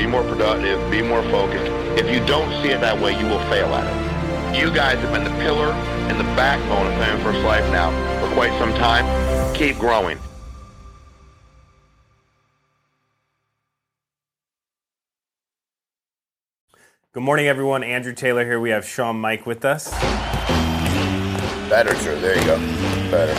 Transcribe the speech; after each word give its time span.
Be 0.00 0.06
more 0.06 0.22
productive. 0.22 0.90
Be 0.90 1.02
more 1.02 1.22
focused. 1.24 1.70
If 2.00 2.10
you 2.10 2.24
don't 2.24 2.50
see 2.62 2.70
it 2.70 2.80
that 2.80 2.98
way, 2.98 3.12
you 3.20 3.26
will 3.26 3.38
fail 3.50 3.68
at 3.74 3.84
it. 3.84 4.58
You 4.58 4.72
guys 4.72 4.98
have 4.98 5.12
been 5.12 5.24
the 5.24 5.38
pillar 5.42 5.72
and 6.08 6.18
the 6.18 6.24
backbone 6.34 6.86
of 6.86 6.94
Family 6.94 7.22
First 7.22 7.40
Life 7.40 7.70
now 7.70 7.90
for 8.18 8.32
quite 8.32 8.58
some 8.58 8.72
time. 8.72 9.04
Keep 9.54 9.76
growing. 9.78 10.18
Good 17.12 17.22
morning, 17.22 17.46
everyone. 17.46 17.84
Andrew 17.84 18.14
Taylor 18.14 18.46
here. 18.46 18.58
We 18.58 18.70
have 18.70 18.86
Shawn 18.86 19.20
Meaike 19.20 19.44
with 19.44 19.66
us. 19.66 19.90
Better, 21.68 21.94
sure. 21.96 22.18
There 22.20 22.38
you 22.38 22.44
go. 22.46 22.56
Better. 23.10 23.34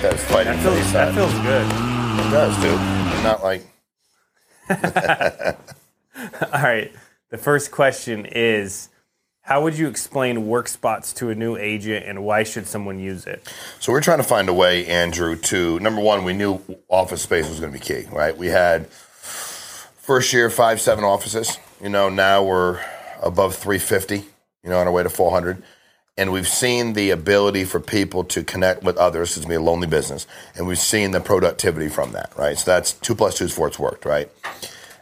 That's 0.00 0.22
fighting 0.24 0.52
That 0.52 0.62
for 0.62 0.70
feels, 0.70 0.76
these 0.76 0.92
that 0.92 1.14
sides. 1.14 1.16
feels 1.16 1.34
good. 1.44 1.66
It 1.66 2.30
does, 2.30 2.56
dude. 2.62 2.80
Not 3.24 3.42
like 3.42 3.62
All 6.52 6.62
right. 6.62 6.92
The 7.30 7.38
first 7.38 7.70
question 7.70 8.26
is 8.26 8.88
How 9.42 9.62
would 9.62 9.76
you 9.76 9.88
explain 9.88 10.46
WorkSpots 10.46 11.14
to 11.16 11.30
a 11.30 11.34
new 11.34 11.56
agent 11.56 12.06
and 12.06 12.24
why 12.24 12.42
should 12.42 12.66
someone 12.66 12.98
use 12.98 13.26
it? 13.26 13.52
So 13.80 13.92
we're 13.92 14.00
trying 14.00 14.18
to 14.18 14.24
find 14.24 14.48
a 14.48 14.54
way, 14.54 14.86
Andrew, 14.86 15.36
to 15.36 15.78
number 15.80 16.00
one, 16.00 16.24
we 16.24 16.32
knew 16.32 16.60
office 16.88 17.22
space 17.22 17.48
was 17.48 17.60
going 17.60 17.72
to 17.72 17.78
be 17.78 17.84
key, 17.84 18.06
right? 18.10 18.36
We 18.36 18.48
had 18.48 18.88
first 18.88 20.32
year 20.32 20.48
five, 20.50 20.80
seven 20.80 21.04
offices. 21.04 21.58
You 21.82 21.90
know, 21.90 22.08
now 22.08 22.42
we're 22.42 22.80
above 23.22 23.56
350. 23.56 24.24
You 24.62 24.70
know, 24.70 24.80
on 24.80 24.86
our 24.88 24.92
way 24.92 25.04
to 25.04 25.08
400. 25.08 25.62
And 26.18 26.32
we've 26.32 26.48
seen 26.48 26.94
the 26.94 27.10
ability 27.10 27.64
for 27.64 27.78
people 27.78 28.24
to 28.24 28.42
connect 28.42 28.82
with 28.82 28.96
others. 28.96 29.36
It's 29.36 29.42
to 29.42 29.48
be 29.48 29.54
a 29.54 29.60
lonely 29.60 29.86
business. 29.86 30.26
And 30.56 30.66
we've 30.66 30.78
seen 30.78 31.10
the 31.12 31.20
productivity 31.20 31.88
from 31.88 32.12
that, 32.12 32.32
right? 32.36 32.58
So 32.58 32.70
that's 32.70 32.94
two 32.94 33.14
plus 33.14 33.36
two 33.38 33.44
is 33.44 33.52
four, 33.52 33.68
it's 33.68 33.78
worked, 33.78 34.04
right? 34.04 34.28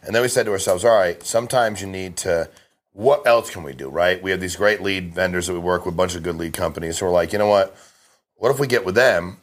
And 0.05 0.15
then 0.15 0.21
we 0.21 0.27
said 0.27 0.45
to 0.45 0.51
ourselves, 0.51 0.85
all 0.85 0.95
right, 0.95 1.21
sometimes 1.23 1.81
you 1.81 1.87
need 1.87 2.17
to, 2.17 2.49
what 2.93 3.25
else 3.25 3.49
can 3.49 3.63
we 3.63 3.73
do, 3.73 3.89
right? 3.89 4.21
We 4.21 4.31
have 4.31 4.39
these 4.39 4.55
great 4.55 4.81
lead 4.81 5.13
vendors 5.13 5.47
that 5.47 5.53
we 5.53 5.59
work 5.59 5.85
with, 5.85 5.93
a 5.93 5.97
bunch 5.97 6.15
of 6.15 6.23
good 6.23 6.37
lead 6.37 6.53
companies. 6.53 6.97
So 6.97 7.07
we're 7.07 7.11
like, 7.11 7.33
you 7.33 7.39
know 7.39 7.47
what? 7.47 7.75
What 8.35 8.51
if 8.51 8.59
we 8.59 8.67
get 8.67 8.85
with 8.85 8.95
them 8.95 9.37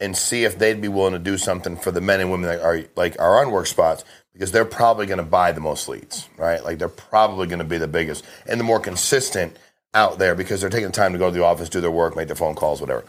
and 0.00 0.16
see 0.16 0.44
if 0.44 0.58
they'd 0.58 0.80
be 0.80 0.88
willing 0.88 1.12
to 1.12 1.18
do 1.18 1.38
something 1.38 1.76
for 1.76 1.90
the 1.90 2.00
men 2.00 2.20
and 2.20 2.30
women 2.30 2.48
that 2.48 2.60
are 2.60 2.84
like 2.96 3.18
are 3.20 3.44
on 3.44 3.52
WorkSpots 3.52 4.04
because 4.32 4.50
they're 4.50 4.64
probably 4.64 5.06
going 5.06 5.18
to 5.18 5.24
buy 5.24 5.52
the 5.52 5.60
most 5.60 5.88
leads, 5.88 6.28
right? 6.36 6.62
Like 6.64 6.78
they're 6.78 6.88
probably 6.88 7.46
going 7.46 7.60
to 7.60 7.64
be 7.64 7.78
the 7.78 7.88
biggest 7.88 8.24
and 8.46 8.58
the 8.58 8.64
more 8.64 8.80
consistent 8.80 9.56
out 9.94 10.18
there 10.18 10.34
because 10.34 10.60
they're 10.60 10.70
taking 10.70 10.88
the 10.88 10.92
time 10.92 11.12
to 11.12 11.18
go 11.18 11.30
to 11.30 11.36
the 11.36 11.44
office, 11.44 11.68
do 11.68 11.80
their 11.80 11.90
work, 11.90 12.16
make 12.16 12.26
their 12.26 12.36
phone 12.36 12.54
calls, 12.54 12.80
whatever. 12.80 13.04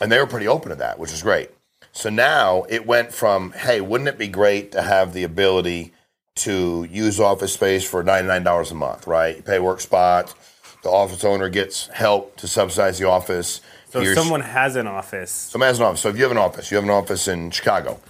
And 0.00 0.12
they 0.12 0.18
were 0.18 0.26
pretty 0.26 0.48
open 0.48 0.70
to 0.70 0.76
that, 0.76 0.98
which 0.98 1.12
is 1.12 1.22
great. 1.22 1.50
So 1.92 2.08
now 2.08 2.64
it 2.68 2.86
went 2.86 3.12
from, 3.12 3.52
hey, 3.52 3.80
wouldn't 3.80 4.08
it 4.08 4.18
be 4.18 4.28
great 4.28 4.72
to 4.72 4.82
have 4.82 5.12
the 5.12 5.24
ability 5.24 5.92
to 6.34 6.86
use 6.90 7.20
office 7.20 7.52
space 7.52 7.88
for 7.88 8.02
$99 8.02 8.70
a 8.70 8.74
month, 8.74 9.06
right? 9.06 9.36
You 9.36 9.42
pay 9.42 9.58
WorkSpots, 9.58 10.34
the 10.82 10.90
office 10.90 11.24
owner 11.24 11.48
gets 11.48 11.88
help 11.88 12.36
to 12.36 12.48
subsidize 12.48 12.98
the 12.98 13.08
office. 13.08 13.60
So 13.90 14.00
if 14.00 14.16
someone 14.16 14.40
has 14.40 14.76
an 14.76 14.86
office, 14.86 15.30
Someone 15.30 15.68
has 15.68 15.78
an 15.78 15.84
office. 15.84 16.00
So 16.00 16.08
if 16.08 16.16
you 16.16 16.22
have 16.22 16.32
an 16.32 16.38
office, 16.38 16.70
you 16.70 16.76
have 16.76 16.84
an 16.84 16.90
office 16.90 17.28
in 17.28 17.50
Chicago. 17.50 18.00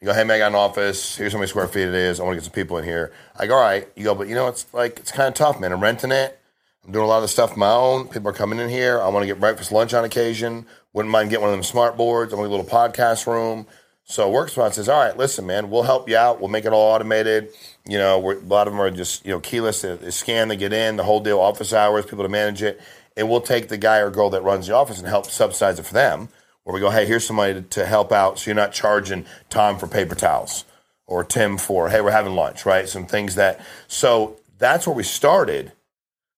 You 0.00 0.06
go, 0.06 0.14
hey 0.14 0.24
man, 0.24 0.36
I 0.36 0.38
got 0.38 0.48
an 0.48 0.54
office. 0.54 1.16
Here's 1.16 1.32
how 1.32 1.38
many 1.38 1.48
square 1.48 1.68
feet 1.68 1.88
it 1.88 1.94
is. 1.94 2.20
I 2.20 2.22
want 2.24 2.34
to 2.34 2.40
get 2.40 2.44
some 2.44 2.52
people 2.52 2.78
in 2.78 2.84
here. 2.84 3.12
I 3.38 3.46
go, 3.46 3.54
all 3.54 3.60
right. 3.62 3.88
You 3.96 4.04
go, 4.04 4.14
but 4.14 4.28
you 4.28 4.34
know, 4.34 4.48
it's 4.48 4.72
like 4.72 4.98
it's 4.98 5.12
kind 5.12 5.28
of 5.28 5.34
tough, 5.34 5.58
man. 5.60 5.72
I'm 5.72 5.80
renting 5.82 6.12
it. 6.12 6.38
I'm 6.84 6.92
doing 6.92 7.04
a 7.04 7.08
lot 7.08 7.18
of 7.18 7.22
the 7.22 7.28
stuff 7.28 7.56
my 7.56 7.70
own. 7.70 8.08
People 8.08 8.28
are 8.28 8.34
coming 8.34 8.58
in 8.58 8.68
here. 8.70 9.00
I 9.00 9.08
want 9.08 9.22
to 9.22 9.26
get 9.26 9.38
breakfast, 9.40 9.72
lunch 9.72 9.92
on 9.92 10.04
occasion. 10.04 10.66
Wouldn't 10.92 11.12
mind 11.12 11.30
getting 11.30 11.42
one 11.42 11.50
of 11.52 11.56
them 11.56 11.64
smart 11.64 11.96
boards. 11.96 12.32
I 12.32 12.36
want 12.36 12.48
a 12.48 12.50
little 12.50 12.64
podcast 12.64 13.26
room. 13.26 13.66
So 14.10 14.28
WorkSpot 14.28 14.72
says, 14.72 14.88
all 14.88 15.00
right, 15.00 15.16
listen, 15.16 15.46
man, 15.46 15.70
we'll 15.70 15.84
help 15.84 16.08
you 16.08 16.16
out. 16.16 16.40
We'll 16.40 16.48
make 16.48 16.64
it 16.64 16.72
all 16.72 16.94
automated. 16.94 17.50
You 17.86 17.96
know, 17.96 18.18
a 18.18 18.34
lot 18.40 18.66
of 18.66 18.72
them 18.72 18.80
are 18.80 18.90
just 18.90 19.24
you 19.24 19.30
know 19.30 19.38
keyless. 19.38 19.82
They, 19.82 19.94
they 19.94 20.10
scan, 20.10 20.48
they 20.48 20.56
get 20.56 20.72
in, 20.72 20.96
the 20.96 21.04
whole 21.04 21.20
deal, 21.20 21.38
office 21.38 21.72
hours, 21.72 22.06
people 22.06 22.24
to 22.24 22.28
manage 22.28 22.60
it, 22.60 22.80
and 23.16 23.30
we'll 23.30 23.40
take 23.40 23.68
the 23.68 23.78
guy 23.78 23.98
or 23.98 24.10
girl 24.10 24.28
that 24.30 24.42
runs 24.42 24.66
the 24.66 24.74
office 24.74 24.98
and 24.98 25.06
help 25.06 25.26
subsidize 25.26 25.78
it 25.78 25.86
for 25.86 25.94
them. 25.94 26.28
Where 26.64 26.74
we 26.74 26.80
go, 26.80 26.90
hey, 26.90 27.06
here's 27.06 27.24
somebody 27.24 27.54
to, 27.54 27.62
to 27.62 27.86
help 27.86 28.10
out, 28.10 28.38
so 28.38 28.50
you're 28.50 28.56
not 28.56 28.72
charging 28.72 29.26
Tom 29.48 29.78
for 29.78 29.86
paper 29.86 30.16
towels 30.16 30.64
or 31.06 31.22
Tim 31.22 31.56
for, 31.56 31.88
hey, 31.88 32.00
we're 32.00 32.10
having 32.10 32.34
lunch, 32.34 32.66
right? 32.66 32.88
Some 32.88 33.06
things 33.06 33.36
that. 33.36 33.64
So 33.86 34.40
that's 34.58 34.88
where 34.88 34.96
we 34.96 35.04
started. 35.04 35.72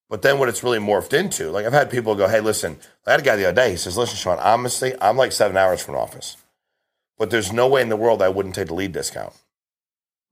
But 0.09 0.21
then 0.21 0.37
what 0.37 0.47
it's 0.47 0.63
really 0.63 0.77
morphed 0.77 1.13
into, 1.13 1.49
like 1.49 1.65
I've 1.65 1.73
had 1.73 1.89
people 1.89 2.13
go, 2.13 2.27
hey, 2.27 2.39
listen, 2.39 2.77
I 3.07 3.11
had 3.11 3.21
a 3.21 3.23
guy 3.23 3.35
the 3.35 3.45
other 3.45 3.55
day. 3.55 3.71
He 3.71 3.77
says, 3.77 3.97
listen, 3.97 4.15
Shawn, 4.15 4.37
honestly, 4.37 4.93
I'm 5.01 5.17
like 5.17 5.31
seven 5.31 5.57
hours 5.57 5.83
from 5.83 5.95
an 5.95 6.01
office, 6.01 6.37
but 7.17 7.29
there's 7.29 7.53
no 7.53 7.67
way 7.67 7.81
in 7.81 7.89
the 7.89 7.95
world 7.95 8.21
I 8.21 8.29
wouldn't 8.29 8.55
take 8.55 8.67
the 8.67 8.73
lead 8.73 8.91
discount. 8.91 9.33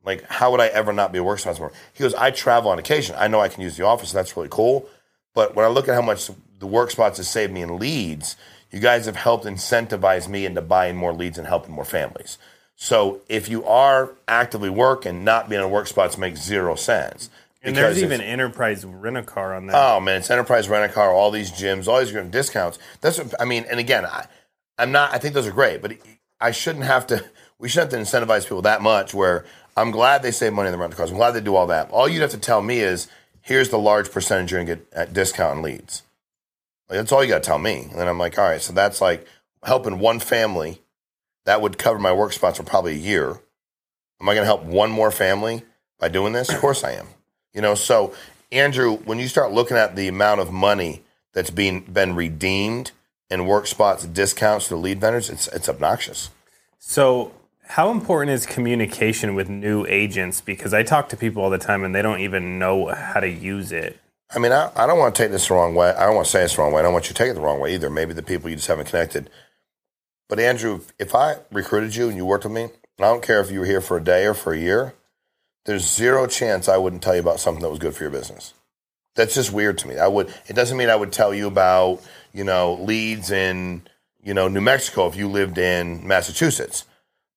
Like, 0.04 0.24
how 0.24 0.52
would 0.52 0.60
I 0.60 0.68
ever 0.68 0.94
not 0.94 1.12
be 1.12 1.20
a 1.20 1.24
workspace 1.24 1.60
more? 1.60 1.72
He 1.94 2.02
goes, 2.02 2.16
I 2.16 2.32
travel 2.32 2.72
on 2.72 2.80
occasion. 2.80 3.16
I 3.18 3.28
know 3.28 3.40
I 3.40 3.50
can 3.50 3.62
use 3.62 3.78
the 3.78 3.86
office. 3.86 4.12
That's 4.12 4.36
really 4.36 4.50
cool. 4.50 4.90
But 5.34 5.56
when 5.56 5.66
I 5.66 5.70
look 5.70 5.88
at 5.88 5.94
how 5.96 6.02
much 6.02 6.28
the 6.28 6.68
WorkSpots 6.68 7.18
have 7.18 7.26
saved 7.26 7.54
me 7.54 7.62
in 7.62 7.78
leads, 7.78 8.36
you 8.72 8.80
guys 8.80 9.06
have 9.06 9.16
helped 9.16 9.46
incentivize 9.46 10.28
me 10.28 10.46
into 10.46 10.62
buying 10.62 10.96
more 10.96 11.14
leads 11.14 11.38
and 11.38 11.48
helping 11.48 11.74
more 11.74 11.86
families. 11.86 12.38
So 12.76 13.22
if 13.30 13.48
you 13.48 13.64
are 13.66 14.14
actively 14.28 14.70
working, 14.70 15.24
not 15.24 15.50
being 15.50 15.62
on 15.62 15.72
WorkSpots 15.72 16.18
makes 16.18 16.42
zero 16.42 16.76
sense. 16.76 17.30
and 17.62 17.76
there's 17.76 18.02
even 18.02 18.22
enterprise 18.22 18.84
rent 18.84 19.18
a 19.18 19.24
car 19.24 19.54
on 19.54 19.68
that. 19.68 19.76
Oh 19.76 20.00
man, 20.00 20.18
it's 20.18 20.32
enterprise 20.32 20.68
rent 20.68 20.90
a 20.90 20.94
car, 20.94 21.12
all 21.12 21.30
these 21.30 21.52
gyms, 21.52 21.88
all 21.88 22.00
these 22.00 22.08
different 22.08 22.32
discounts. 22.32 22.80
That's 23.02 23.20
what 23.20 23.40
I 23.40 23.46
mean. 23.46 23.66
And 23.70 23.80
again, 23.80 24.06
I, 24.06 24.26
I'm 24.80 24.92
not. 24.92 25.14
I 25.14 25.20
think 25.20 25.36
those 25.36 25.46
are 25.46 25.52
great, 25.52 25.82
but 25.82 25.94
I 26.42 26.52
shouldn't 26.52 26.86
have 26.86 27.08
to. 27.08 27.24
We 27.60 27.70
shouldn't 27.70 27.94
have 27.94 28.04
to 28.04 28.18
incentivize 28.18 28.44
people 28.44 28.64
that 28.64 28.82
much. 28.82 29.14
Where 29.14 29.46
I'm 29.78 29.92
glad 29.92 30.24
they 30.24 30.32
save 30.32 30.54
money 30.54 30.68
on 30.68 30.74
the 30.74 30.78
rental 30.78 30.98
cars. 30.98 31.12
I'm 31.12 31.18
glad 31.18 31.32
they 31.32 31.42
do 31.42 31.56
all 31.56 31.68
that. 31.68 31.92
All 31.92 32.10
you'd 32.10 32.22
have 32.22 32.32
to 32.32 32.38
tell 32.38 32.62
me 32.62 32.80
is 32.80 33.08
here's 33.42 33.70
the 33.70 33.80
large 33.80 34.12
percentage 34.12 34.52
you're 34.52 34.64
gonna 34.64 34.76
get 34.76 34.88
at 34.94 35.14
discount 35.14 35.56
and 35.56 35.64
leads. 35.64 36.04
Like, 36.90 37.00
that's 37.00 37.12
all 37.14 37.24
you 37.24 37.30
got 37.30 37.42
to 37.42 37.48
tell 37.48 37.58
me. 37.58 37.88
And 37.90 37.98
then 37.98 38.10
I'm 38.10 38.20
like, 38.20 38.38
all 38.38 38.44
right, 38.44 38.62
so 38.62 38.74
that's 38.74 39.00
like 39.00 39.26
helping 39.64 40.00
one 40.00 40.20
family. 40.20 40.82
That 41.46 41.62
would 41.62 41.78
cover 41.78 41.98
my 41.98 42.10
WorkSpots 42.12 42.58
for 42.58 42.64
probably 42.64 42.92
a 42.92 42.98
year. 42.98 43.40
Am 44.20 44.28
I 44.28 44.36
to 44.36 44.44
help 44.44 44.64
one 44.64 44.92
more 44.92 45.10
family 45.10 45.64
by 46.00 46.10
doing 46.10 46.34
this? 46.34 46.50
Of 46.50 46.60
course 46.60 46.84
I 46.84 46.92
am. 46.92 47.08
You 47.54 47.62
know, 47.62 47.76
so 47.76 48.14
Andrew, 48.52 48.98
when 48.98 49.20
you 49.20 49.30
start 49.30 49.54
looking 49.54 49.78
at 49.78 49.96
the 49.96 50.10
amount 50.10 50.42
of 50.42 50.52
money 50.52 51.04
that's 51.34 51.50
being 51.50 51.80
been 51.80 52.14
redeemed 52.14 52.92
in 53.32 53.42
WorkSpots 53.42 54.14
discounts 54.14 54.68
to 54.68 54.76
lead 54.76 55.00
vendors, 55.00 55.30
it's 55.30 55.48
it's 55.48 55.70
obnoxious. 55.70 56.30
So, 56.78 57.32
how 57.64 57.90
important 57.90 58.32
is 58.32 58.46
communication 58.46 59.34
with 59.34 59.50
new 59.50 59.86
agents? 59.88 60.42
Because 60.42 60.74
I 60.74 60.84
talk 60.84 61.10
to 61.10 61.18
people 61.18 61.42
all 61.42 61.50
the 61.50 61.58
time 61.58 61.84
and 61.84 61.96
they 61.96 62.02
don't 62.02 62.20
even 62.20 62.60
know 62.60 62.88
how 62.88 63.22
to 63.22 63.30
use 63.30 63.72
it. 63.72 63.98
I 64.34 64.40
mean, 64.40 64.52
I, 64.52 64.72
I 64.76 64.86
don't 64.86 65.00
want 65.00 65.16
to 65.16 65.22
take 65.22 65.32
this 65.32 65.48
the 65.48 65.54
wrong 65.54 65.74
way. 65.74 65.90
I 65.90 66.06
don't 66.06 66.16
want 66.16 66.26
to 66.26 66.32
say 66.32 66.42
this 66.42 66.56
the 66.56 66.62
wrong 66.62 66.74
way. 66.74 66.80
I 66.82 66.84
don't 66.84 66.94
want 66.94 67.06
you 67.06 67.14
to 67.14 67.24
take 67.24 67.32
it 67.32 67.34
the 67.34 67.42
wrong 67.42 67.60
way 67.60 67.74
either. 67.74 67.90
Maybe 67.90 68.14
the 68.14 68.24
people 68.24 68.50
you 68.50 68.58
just 68.58 68.68
haven't 68.68 68.88
connected. 68.88 69.30
But 70.30 70.40
Andrew, 70.40 70.82
if 71.00 71.16
I 71.16 71.38
recruited 71.52 71.96
you 71.96 72.08
and 72.08 72.18
you 72.18 72.26
worked 72.26 72.46
with 72.46 72.54
me, 72.54 72.64
and 72.64 73.06
I 73.06 73.10
don't 73.10 73.24
care 73.24 73.42
if 73.42 73.52
you 73.52 73.60
were 73.60 73.66
here 73.66 73.82
for 73.82 73.98
a 73.98 74.04
day 74.04 74.26
or 74.26 74.34
for 74.34 74.54
a 74.54 74.58
year, 74.58 74.94
there's 75.66 75.94
zero 75.94 76.28
chance 76.28 76.68
I 76.68 76.78
wouldn't 76.78 77.02
tell 77.02 77.14
you 77.14 77.20
about 77.20 77.40
something 77.40 77.62
that 77.62 77.70
was 77.70 77.80
good 77.80 77.96
for 77.96 78.04
your 78.04 78.12
business. 78.12 78.54
That's 79.16 79.36
just 79.36 79.52
weird 79.52 79.78
to 79.80 79.88
me. 79.88 79.98
I 79.98 80.08
would. 80.08 80.34
It 80.48 80.54
doesn't 80.54 80.78
mean 80.78 80.90
I 80.90 80.96
would 80.96 81.12
tell 81.12 81.34
you 81.34 81.48
about 81.48 82.02
you 82.34 82.44
know 82.44 82.76
leads 82.76 83.32
in 83.32 83.84
you 84.24 84.34
know 84.34 84.48
New 84.48 84.62
Mexico 84.62 85.08
if 85.08 85.16
you 85.16 85.28
lived 85.28 85.58
in 85.58 86.08
Massachusetts, 86.08 86.86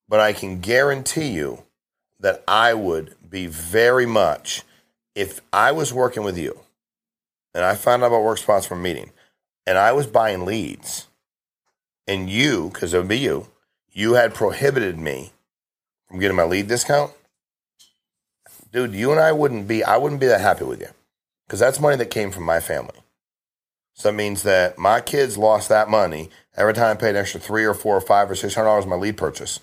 but 0.08 0.20
I 0.20 0.32
can 0.32 0.60
guarantee 0.60 1.28
you 1.28 1.64
that 2.20 2.42
I 2.48 2.74
would 2.74 3.14
be 3.28 3.46
very 3.46 4.06
much 4.06 4.62
if 5.14 5.40
I 5.52 5.72
was 5.72 5.92
working 5.92 6.22
with 6.22 6.38
you 6.38 6.58
and 7.54 7.64
I 7.64 7.74
found 7.74 8.02
out 8.02 8.08
about 8.08 8.22
WorkSpots 8.22 8.66
from 8.66 8.82
meeting 8.82 9.10
and 9.66 9.78
I 9.78 9.92
was 9.92 10.06
buying 10.06 10.44
leads 10.44 11.08
and 12.06 12.28
you, 12.28 12.70
because 12.72 12.92
it 12.92 12.98
would 12.98 13.08
be 13.08 13.18
you, 13.18 13.48
you 13.92 14.14
had 14.14 14.34
prohibited 14.34 14.98
me 14.98 15.32
from 16.08 16.18
getting 16.18 16.36
my 16.36 16.44
lead 16.44 16.68
discount, 16.68 17.12
dude, 18.72 18.94
you 18.94 19.10
and 19.10 19.20
I 19.20 19.32
wouldn't 19.32 19.68
be, 19.68 19.84
I 19.84 19.96
wouldn't 19.96 20.20
be 20.20 20.26
that 20.26 20.40
happy 20.40 20.64
with 20.64 20.80
you 20.80 20.88
because 21.46 21.60
that's 21.60 21.80
money 21.80 21.96
that 21.96 22.10
came 22.10 22.30
from 22.30 22.44
my 22.44 22.60
family. 22.60 23.00
So 23.94 24.10
that 24.10 24.16
means 24.16 24.42
that 24.44 24.78
my 24.78 25.00
kids 25.00 25.38
lost 25.38 25.68
that 25.68 25.88
money 25.90 26.30
every 26.56 26.74
time 26.74 26.96
I 26.96 27.00
paid 27.00 27.10
an 27.10 27.16
extra 27.16 27.40
three 27.40 27.64
or 27.64 27.74
four 27.74 27.96
or 27.96 28.00
five 28.00 28.30
or 28.30 28.34
six 28.34 28.54
hundred 28.54 28.68
dollars 28.68 28.86
my 28.86 28.96
lead 28.96 29.16
purchase 29.16 29.60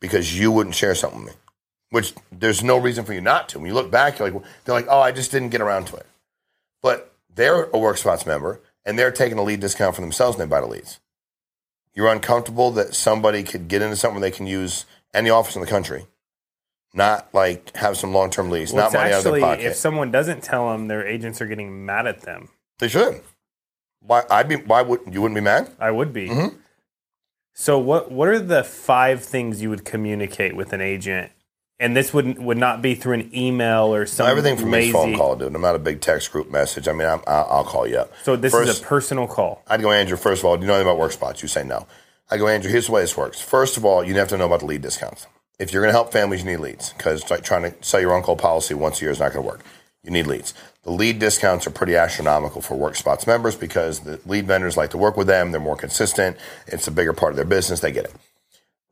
because 0.00 0.38
you 0.38 0.52
wouldn't 0.52 0.76
share 0.76 0.94
something 0.94 1.24
with 1.24 1.34
me. 1.34 1.40
which 1.90 2.14
there's 2.32 2.62
no 2.64 2.78
reason 2.78 3.04
for 3.04 3.14
you 3.14 3.20
not 3.20 3.48
to. 3.50 3.58
When 3.58 3.68
you 3.68 3.74
look 3.74 3.90
back, 3.90 4.18
you're 4.18 4.30
like, 4.30 4.42
they're 4.64 4.74
like, 4.74 4.86
oh, 4.90 5.00
I 5.00 5.12
just 5.12 5.30
didn't 5.32 5.50
get 5.50 5.60
around 5.62 5.86
to 5.88 5.96
it. 5.96 6.06
But 6.82 7.12
they're 7.34 7.64
a 7.64 7.70
WorkSpots 7.72 8.26
member 8.26 8.60
and 8.84 8.98
they're 8.98 9.10
taking 9.12 9.38
a 9.38 9.42
lead 9.42 9.60
discount 9.60 9.94
for 9.96 10.02
themselves 10.02 10.38
and 10.38 10.50
they 10.50 10.54
buy 10.54 10.60
the 10.60 10.66
leads. 10.66 11.00
You're 11.94 12.12
uncomfortable 12.12 12.70
that 12.72 12.94
somebody 12.94 13.42
could 13.42 13.68
get 13.68 13.82
into 13.82 13.96
something 13.96 14.20
where 14.20 14.30
they 14.30 14.36
can 14.36 14.46
use 14.46 14.86
any 15.14 15.30
office 15.30 15.56
in 15.56 15.62
the 15.62 15.68
country, 15.68 16.06
not 16.94 17.28
like 17.34 17.76
have 17.76 17.96
some 17.96 18.12
long 18.14 18.30
term 18.30 18.50
lease, 18.50 18.72
Well, 18.72 18.84
not 18.84 18.92
money 18.92 19.12
out 19.12 19.18
of 19.18 19.24
their 19.24 19.32
actually, 19.34 19.40
pocket. 19.40 19.64
if 19.66 19.76
someone 19.76 20.10
doesn't 20.10 20.42
tell 20.42 20.70
them, 20.72 20.88
their 20.88 21.06
agents 21.06 21.40
are 21.40 21.46
getting 21.46 21.84
mad 21.86 22.06
at 22.06 22.22
them. 22.22 22.48
they 22.78 22.88
should. 22.88 23.20
Why? 24.00 24.22
I'd 24.30 24.48
be. 24.48 24.56
Why 24.56 24.82
would 24.82 25.00
you 25.10 25.20
wouldn't 25.20 25.34
be 25.36 25.40
mad? 25.42 25.70
I 25.80 25.90
would 25.90 26.12
be. 26.12 26.28
Mm-hmm. 26.28 26.56
So 27.54 27.78
what 27.78 28.10
what 28.12 28.28
are 28.28 28.38
the 28.38 28.62
five 28.64 29.24
things 29.24 29.60
you 29.60 29.70
would 29.70 29.84
communicate 29.84 30.54
with 30.54 30.72
an 30.72 30.80
agent? 30.80 31.32
And 31.80 31.96
this 31.96 32.12
would 32.14 32.38
would 32.38 32.56
not 32.58 32.82
be 32.82 32.94
through 32.94 33.14
an 33.14 33.30
email 33.36 33.94
or 33.94 34.04
some 34.06 34.26
Everything 34.28 34.56
from 34.56 34.70
lazy. 34.70 34.88
me 34.88 34.92
phone 34.92 35.16
call, 35.16 35.36
dude. 35.36 35.54
I'm 35.54 35.60
not 35.62 35.74
a 35.76 35.78
big 35.80 36.00
text 36.00 36.32
group 36.32 36.50
message. 36.50 36.88
I 36.88 36.92
mean, 36.92 37.06
I'm, 37.06 37.20
I'll, 37.26 37.46
I'll 37.50 37.64
call 37.64 37.86
you 37.86 37.98
up. 37.98 38.12
So 38.24 38.34
this 38.36 38.52
First- 38.52 38.70
is 38.70 38.80
a 38.80 38.82
personal 38.84 39.26
call. 39.28 39.62
I'd 39.68 39.80
go, 39.82 39.90
Andrew, 39.92 40.16
first 40.16 40.40
of 40.42 40.46
all, 40.46 40.56
do 40.56 40.62
you 40.62 40.66
know 40.68 40.74
anything 40.74 40.90
about 40.92 41.00
WorkSpots? 41.10 41.40
You 41.42 41.46
say 41.48 41.62
no. 41.64 41.86
I 42.30 42.36
go, 42.36 42.48
Andrew, 42.48 42.70
here's 42.70 42.86
the 42.86 42.92
way 42.92 43.00
this 43.02 43.16
works. 43.16 43.40
First 43.40 43.76
of 43.76 43.84
all, 43.84 44.02
you 44.02 44.14
have 44.14 44.28
to 44.28 44.36
know 44.36 44.46
about 44.46 44.60
the 44.60 44.66
lead 44.66 44.82
discounts. 44.82 45.26
If 45.58 45.72
you're 45.72 45.82
going 45.82 45.92
to 45.92 45.96
help 45.96 46.12
families, 46.12 46.44
you 46.44 46.50
need 46.50 46.60
leads 46.60 46.92
because 46.92 47.28
like 47.30 47.42
trying 47.42 47.62
to 47.62 47.74
sell 47.82 48.00
your 48.00 48.14
on-call 48.14 48.36
policy 48.36 48.74
once 48.74 49.00
a 49.00 49.04
year 49.04 49.10
is 49.10 49.18
not 49.18 49.32
going 49.32 49.44
to 49.44 49.48
work. 49.48 49.62
You 50.04 50.12
need 50.12 50.26
leads. 50.28 50.54
The 50.84 50.90
lead 50.92 51.18
discounts 51.18 51.66
are 51.66 51.70
pretty 51.70 51.96
astronomical 51.96 52.62
for 52.62 52.76
WorkSpots 52.76 53.26
members 53.26 53.56
because 53.56 54.00
the 54.00 54.20
lead 54.24 54.46
vendors 54.46 54.76
like 54.76 54.90
to 54.90 54.98
work 54.98 55.16
with 55.16 55.26
them. 55.26 55.50
They're 55.50 55.60
more 55.60 55.76
consistent. 55.76 56.36
It's 56.68 56.86
a 56.86 56.92
bigger 56.92 57.12
part 57.12 57.32
of 57.32 57.36
their 57.36 57.44
business. 57.44 57.80
They 57.80 57.92
get 57.92 58.04
it. 58.04 58.14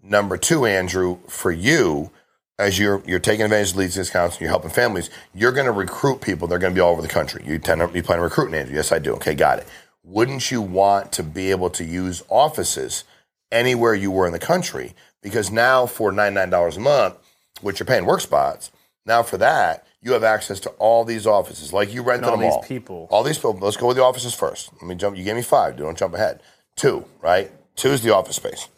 Number 0.03 0.37
two, 0.37 0.67
Andrew, 0.67 1.19
for 1.29 1.53
you, 1.53 2.11
as 2.59 2.79
you're 2.79 3.03
you're 3.07 3.19
taking 3.21 3.45
advantage 3.45 3.71
of 3.71 3.77
leads 3.77 3.95
discounts 3.95 4.37
and 4.37 4.43
you're 4.43 4.51
helping 4.51 4.71
families, 4.71 5.09
you're 5.35 5.53
going 5.53 5.67
to 5.67 5.73
recruit 5.73 6.21
people. 6.21 6.49
They're 6.49 6.59
going 6.59 6.73
to 6.73 6.77
be 6.77 6.81
all 6.81 6.93
over 6.93 7.03
the 7.03 7.09
country. 7.09 7.45
You 7.47 7.59
tend 7.59 7.81
to, 7.81 7.95
you 7.95 8.03
plan 8.03 8.19
on 8.19 8.25
recruiting, 8.25 8.55
Andrew? 8.55 8.75
Yes, 8.75 8.91
I 8.93 8.99
do. 8.99 9.15
Okay, 9.15 9.35
got 9.35 9.59
it. 9.61 9.67
Wouldn't 10.03 10.51
you 10.51 10.63
want 10.63 11.13
to 11.13 11.23
be 11.23 11.51
able 11.51 11.71
to 11.71 11.85
use 11.85 12.23
offices 12.29 13.05
anywhere 13.53 13.95
you 13.95 14.11
were 14.11 14.27
in 14.27 14.33
the 14.33 14.39
country? 14.39 14.95
Because 15.23 15.51
now 15.51 15.87
for 15.87 16.13
ninety 16.13 16.35
nine 16.35 16.51
dollars 16.51 16.77
a 16.77 16.81
month, 16.81 17.15
which 17.61 17.81
you're 17.81 17.87
paying 17.87 18.05
WorkSpots, 18.05 18.71
now 19.05 19.23
for 19.23 19.39
that 19.39 19.87
you 20.03 20.13
have 20.13 20.25
access 20.25 20.61
to 20.61 20.71
all 20.71 21.05
these 21.05 21.27
offices, 21.27 21.73
like 21.73 21.93
you 21.93 22.03
rented 22.03 22.27
all 22.27 22.33
them 22.33 22.41
these 22.41 22.53
all. 22.53 22.63
people. 22.63 23.09
All 23.11 23.25
these 23.25 23.39
people. 23.39 23.55
Let's 23.55 23.77
go 23.77 23.89
with 23.89 23.97
the 23.97 24.05
offices 24.05 24.35
first. 24.35 24.71
Let 24.75 24.85
me 24.85 24.95
jump. 24.95 25.17
You 25.17 25.25
gave 25.25 25.37
me 25.37 25.43
five. 25.43 25.77
Don't 25.77 25.99
jump 25.99 26.15
ahead. 26.15 26.41
Two, 26.77 27.05
right? 27.21 27.51
Two 27.75 27.91
is 27.91 28.03
the 28.03 28.15
office 28.15 28.37
space. 28.37 28.69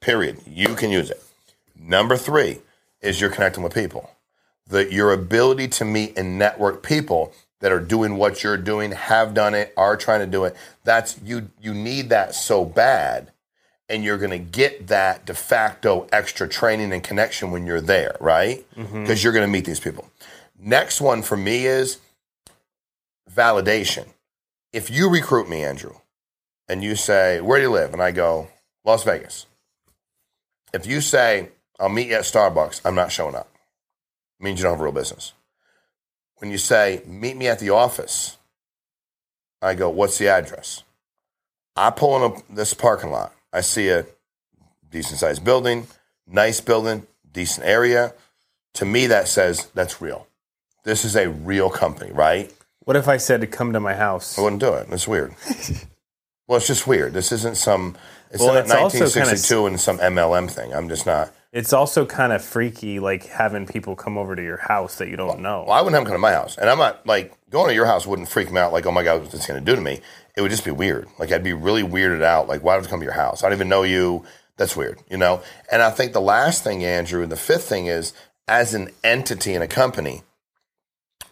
Period. 0.00 0.40
You 0.46 0.74
can 0.74 0.90
use 0.90 1.10
it. 1.10 1.22
Number 1.78 2.16
three 2.16 2.60
is 3.00 3.20
you're 3.20 3.30
connecting 3.30 3.62
with 3.62 3.74
people. 3.74 4.10
The, 4.68 4.92
your 4.92 5.12
ability 5.12 5.68
to 5.68 5.84
meet 5.84 6.16
and 6.16 6.38
network 6.38 6.82
people 6.82 7.32
that 7.60 7.72
are 7.72 7.80
doing 7.80 8.16
what 8.16 8.42
you're 8.42 8.56
doing, 8.56 8.92
have 8.92 9.34
done 9.34 9.54
it, 9.54 9.72
are 9.76 9.96
trying 9.96 10.20
to 10.20 10.26
do 10.26 10.44
it. 10.44 10.56
That's 10.84 11.20
you. 11.22 11.50
You 11.60 11.74
need 11.74 12.08
that 12.08 12.34
so 12.34 12.64
bad, 12.64 13.31
and 13.88 14.02
you're 14.04 14.18
going 14.18 14.30
to 14.30 14.38
get 14.38 14.88
that 14.88 15.26
de 15.26 15.34
facto 15.34 16.06
extra 16.12 16.48
training 16.48 16.92
and 16.92 17.02
connection 17.02 17.50
when 17.50 17.66
you're 17.66 17.80
there, 17.80 18.16
right? 18.20 18.64
Mm-hmm. 18.76 19.02
Because 19.02 19.22
you're 19.22 19.32
going 19.32 19.46
to 19.46 19.52
meet 19.52 19.64
these 19.64 19.80
people. 19.80 20.10
Next 20.58 21.00
one 21.00 21.22
for 21.22 21.36
me 21.36 21.66
is 21.66 21.98
validation. 23.34 24.06
If 24.72 24.90
you 24.90 25.10
recruit 25.10 25.48
me, 25.48 25.64
Andrew, 25.64 25.94
and 26.68 26.82
you 26.82 26.96
say, 26.96 27.40
Where 27.40 27.58
do 27.58 27.64
you 27.64 27.70
live? 27.70 27.92
And 27.92 28.02
I 28.02 28.12
go, 28.12 28.48
Las 28.84 29.04
Vegas. 29.04 29.46
If 30.72 30.86
you 30.86 31.00
say, 31.00 31.50
I'll 31.78 31.88
meet 31.88 32.08
you 32.08 32.14
at 32.14 32.22
Starbucks, 32.22 32.80
I'm 32.84 32.94
not 32.94 33.12
showing 33.12 33.34
up. 33.34 33.50
It 34.40 34.44
means 34.44 34.58
you 34.58 34.64
don't 34.64 34.74
have 34.74 34.80
a 34.80 34.84
real 34.84 34.92
business. 34.92 35.32
When 36.36 36.50
you 36.50 36.58
say, 36.58 37.02
Meet 37.06 37.36
me 37.36 37.48
at 37.48 37.58
the 37.58 37.70
office, 37.70 38.38
I 39.60 39.74
go, 39.74 39.90
What's 39.90 40.18
the 40.18 40.28
address? 40.28 40.84
I 41.76 41.90
pull 41.90 42.24
in 42.24 42.32
a, 42.32 42.54
this 42.54 42.74
parking 42.74 43.10
lot. 43.10 43.34
I 43.52 43.60
see 43.60 43.88
a 43.88 44.06
decent 44.90 45.20
sized 45.20 45.44
building, 45.44 45.86
nice 46.26 46.60
building, 46.60 47.06
decent 47.32 47.66
area. 47.66 48.14
To 48.74 48.84
me, 48.84 49.06
that 49.08 49.28
says 49.28 49.66
that's 49.74 50.00
real. 50.00 50.26
This 50.84 51.04
is 51.04 51.14
a 51.14 51.28
real 51.28 51.70
company, 51.70 52.10
right? 52.12 52.52
What 52.84 52.96
if 52.96 53.06
I 53.06 53.16
said 53.16 53.40
to 53.42 53.46
come 53.46 53.72
to 53.74 53.80
my 53.80 53.94
house? 53.94 54.38
I 54.38 54.42
wouldn't 54.42 54.60
do 54.60 54.72
it. 54.74 54.88
It's 54.90 55.06
weird. 55.06 55.34
well, 56.48 56.56
it's 56.56 56.66
just 56.66 56.86
weird. 56.86 57.12
This 57.12 57.30
isn't 57.32 57.56
some. 57.56 57.96
It's 58.30 58.42
Well, 58.42 58.54
not 58.54 58.64
it's 58.64 58.72
also 58.72 58.98
kinda 58.98 59.30
1962 59.30 59.66
and 59.66 59.80
some 59.80 59.98
MLM 59.98 60.50
thing. 60.50 60.72
I'm 60.72 60.88
just 60.88 61.06
not. 61.06 61.32
It's 61.52 61.74
also 61.74 62.06
kind 62.06 62.32
of 62.32 62.42
freaky, 62.42 62.98
like 62.98 63.26
having 63.26 63.66
people 63.66 63.94
come 63.94 64.16
over 64.16 64.34
to 64.34 64.42
your 64.42 64.56
house 64.56 64.96
that 64.96 65.08
you 65.08 65.16
don't 65.16 65.40
know. 65.40 65.64
Well, 65.68 65.76
I 65.76 65.82
wouldn't 65.82 65.94
have 65.94 66.04
them 66.04 66.06
come 66.06 66.14
to 66.14 66.18
my 66.18 66.32
house, 66.32 66.56
and 66.56 66.68
I'm 66.70 66.78
not 66.78 67.06
like 67.06 67.34
going 67.50 67.68
to 67.68 67.74
your 67.74 67.84
house 67.84 68.06
wouldn't 68.06 68.30
freak 68.30 68.50
me 68.50 68.58
out. 68.58 68.72
Like, 68.72 68.86
oh 68.86 68.90
my 68.90 69.02
god, 69.02 69.20
what's 69.20 69.32
this 69.32 69.46
going 69.46 69.62
to 69.62 69.70
do 69.70 69.76
to 69.76 69.82
me? 69.82 70.00
It 70.36 70.42
would 70.42 70.50
just 70.50 70.64
be 70.64 70.70
weird. 70.70 71.08
Like, 71.18 71.30
I'd 71.30 71.44
be 71.44 71.52
really 71.52 71.82
weirded 71.82 72.22
out. 72.22 72.48
Like, 72.48 72.62
why 72.62 72.76
would 72.76 72.86
I 72.86 72.88
come 72.90 73.00
to 73.00 73.04
your 73.04 73.12
house? 73.12 73.42
I 73.42 73.48
don't 73.48 73.58
even 73.58 73.68
know 73.68 73.82
you. 73.82 74.24
That's 74.56 74.76
weird, 74.76 75.00
you 75.10 75.16
know. 75.16 75.42
And 75.70 75.82
I 75.82 75.90
think 75.90 76.12
the 76.12 76.20
last 76.20 76.64
thing, 76.64 76.84
Andrew, 76.84 77.22
and 77.22 77.32
the 77.32 77.36
fifth 77.36 77.64
thing 77.64 77.86
is, 77.86 78.12
as 78.48 78.74
an 78.74 78.90
entity 79.02 79.54
in 79.54 79.62
a 79.62 79.68
company, 79.68 80.22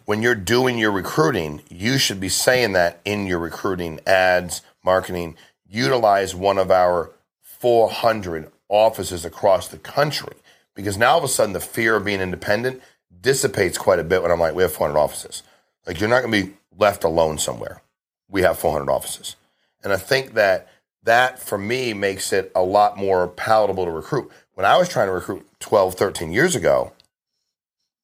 when 0.05 0.21
you're 0.21 0.35
doing 0.35 0.77
your 0.77 0.91
recruiting, 0.91 1.61
you 1.69 1.97
should 1.97 2.19
be 2.19 2.29
saying 2.29 2.73
that 2.73 2.99
in 3.05 3.27
your 3.27 3.39
recruiting 3.39 3.99
ads, 4.05 4.61
marketing. 4.83 5.35
Utilize 5.69 6.35
one 6.35 6.57
of 6.57 6.71
our 6.71 7.11
400 7.41 8.51
offices 8.67 9.23
across 9.23 9.67
the 9.67 9.77
country 9.77 10.33
because 10.75 10.97
now 10.97 11.11
all 11.11 11.17
of 11.19 11.23
a 11.23 11.27
sudden 11.27 11.53
the 11.53 11.59
fear 11.59 11.95
of 11.95 12.05
being 12.05 12.21
independent 12.21 12.81
dissipates 13.21 13.77
quite 13.77 13.99
a 13.99 14.03
bit 14.03 14.21
when 14.21 14.31
I'm 14.31 14.39
like, 14.39 14.55
we 14.55 14.63
have 14.63 14.73
400 14.73 14.99
offices. 14.99 15.43
Like, 15.85 15.99
you're 15.99 16.09
not 16.09 16.23
going 16.23 16.31
to 16.31 16.47
be 16.47 16.53
left 16.77 17.03
alone 17.03 17.37
somewhere. 17.37 17.81
We 18.31 18.41
have 18.41 18.57
400 18.57 18.91
offices. 18.91 19.35
And 19.83 19.93
I 19.93 19.97
think 19.97 20.33
that 20.33 20.67
that 21.03 21.39
for 21.39 21.57
me 21.57 21.93
makes 21.93 22.31
it 22.33 22.51
a 22.55 22.63
lot 22.63 22.97
more 22.97 23.27
palatable 23.27 23.85
to 23.85 23.91
recruit. 23.91 24.31
When 24.53 24.65
I 24.65 24.77
was 24.77 24.89
trying 24.89 25.07
to 25.07 25.13
recruit 25.13 25.47
12, 25.59 25.95
13 25.95 26.31
years 26.31 26.55
ago, 26.55 26.93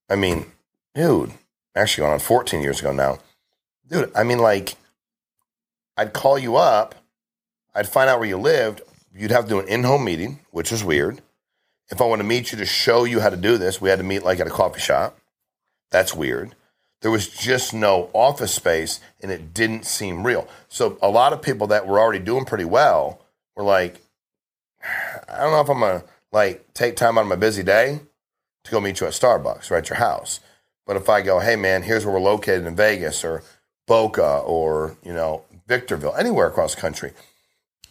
I 0.09 0.15
mean, 0.15 0.45
dude, 0.93 1.33
actually 1.75 2.03
going 2.03 2.13
on 2.13 2.19
14 2.19 2.61
years 2.61 2.79
ago 2.79 2.91
now. 2.91 3.19
Dude, 3.89 4.11
I 4.15 4.23
mean, 4.23 4.39
like, 4.39 4.75
I'd 5.95 6.13
call 6.13 6.37
you 6.37 6.55
up, 6.55 6.95
I'd 7.73 7.87
find 7.87 8.09
out 8.09 8.19
where 8.19 8.27
you 8.27 8.37
lived. 8.37 8.81
You'd 9.15 9.31
have 9.31 9.45
to 9.45 9.49
do 9.49 9.59
an 9.59 9.67
in 9.67 9.83
home 9.83 10.03
meeting, 10.03 10.39
which 10.51 10.71
is 10.71 10.83
weird. 10.83 11.21
If 11.89 12.01
I 12.01 12.05
want 12.05 12.19
to 12.19 12.27
meet 12.27 12.51
you 12.51 12.57
to 12.57 12.65
show 12.65 13.03
you 13.03 13.19
how 13.19 13.29
to 13.29 13.37
do 13.37 13.57
this, 13.57 13.79
we 13.79 13.89
had 13.89 13.99
to 13.99 14.03
meet 14.03 14.23
like 14.23 14.39
at 14.39 14.47
a 14.47 14.51
coffee 14.51 14.79
shop. 14.79 15.17
That's 15.89 16.13
weird. 16.13 16.55
There 17.01 17.11
was 17.11 17.27
just 17.27 17.73
no 17.73 18.09
office 18.13 18.53
space 18.53 18.99
and 19.21 19.31
it 19.31 19.53
didn't 19.53 19.85
seem 19.85 20.25
real. 20.25 20.47
So 20.67 20.97
a 21.01 21.09
lot 21.09 21.33
of 21.33 21.41
people 21.41 21.67
that 21.67 21.87
were 21.87 21.99
already 21.99 22.23
doing 22.23 22.45
pretty 22.45 22.65
well 22.65 23.21
were 23.55 23.63
like, 23.63 24.01
I 25.29 25.41
don't 25.41 25.51
know 25.51 25.61
if 25.61 25.69
I'm 25.69 25.79
gonna 25.79 26.03
like 26.31 26.73
take 26.73 26.95
time 26.95 27.17
out 27.17 27.21
of 27.21 27.27
my 27.27 27.35
busy 27.35 27.63
day 27.63 27.99
to 28.63 28.71
go 28.71 28.79
meet 28.79 28.99
you 28.99 29.07
at 29.07 29.13
Starbucks 29.13 29.71
or 29.71 29.75
at 29.75 29.89
your 29.89 29.97
house. 29.97 30.39
But 30.85 30.97
if 30.97 31.09
I 31.09 31.21
go, 31.21 31.39
hey 31.39 31.55
man, 31.55 31.83
here's 31.83 32.05
where 32.05 32.13
we're 32.13 32.21
located 32.21 32.65
in 32.65 32.75
Vegas 32.75 33.23
or 33.23 33.43
Boca 33.87 34.39
or, 34.39 34.97
you 35.03 35.13
know, 35.13 35.43
Victorville, 35.67 36.15
anywhere 36.15 36.47
across 36.47 36.75
the 36.75 36.81
country, 36.81 37.13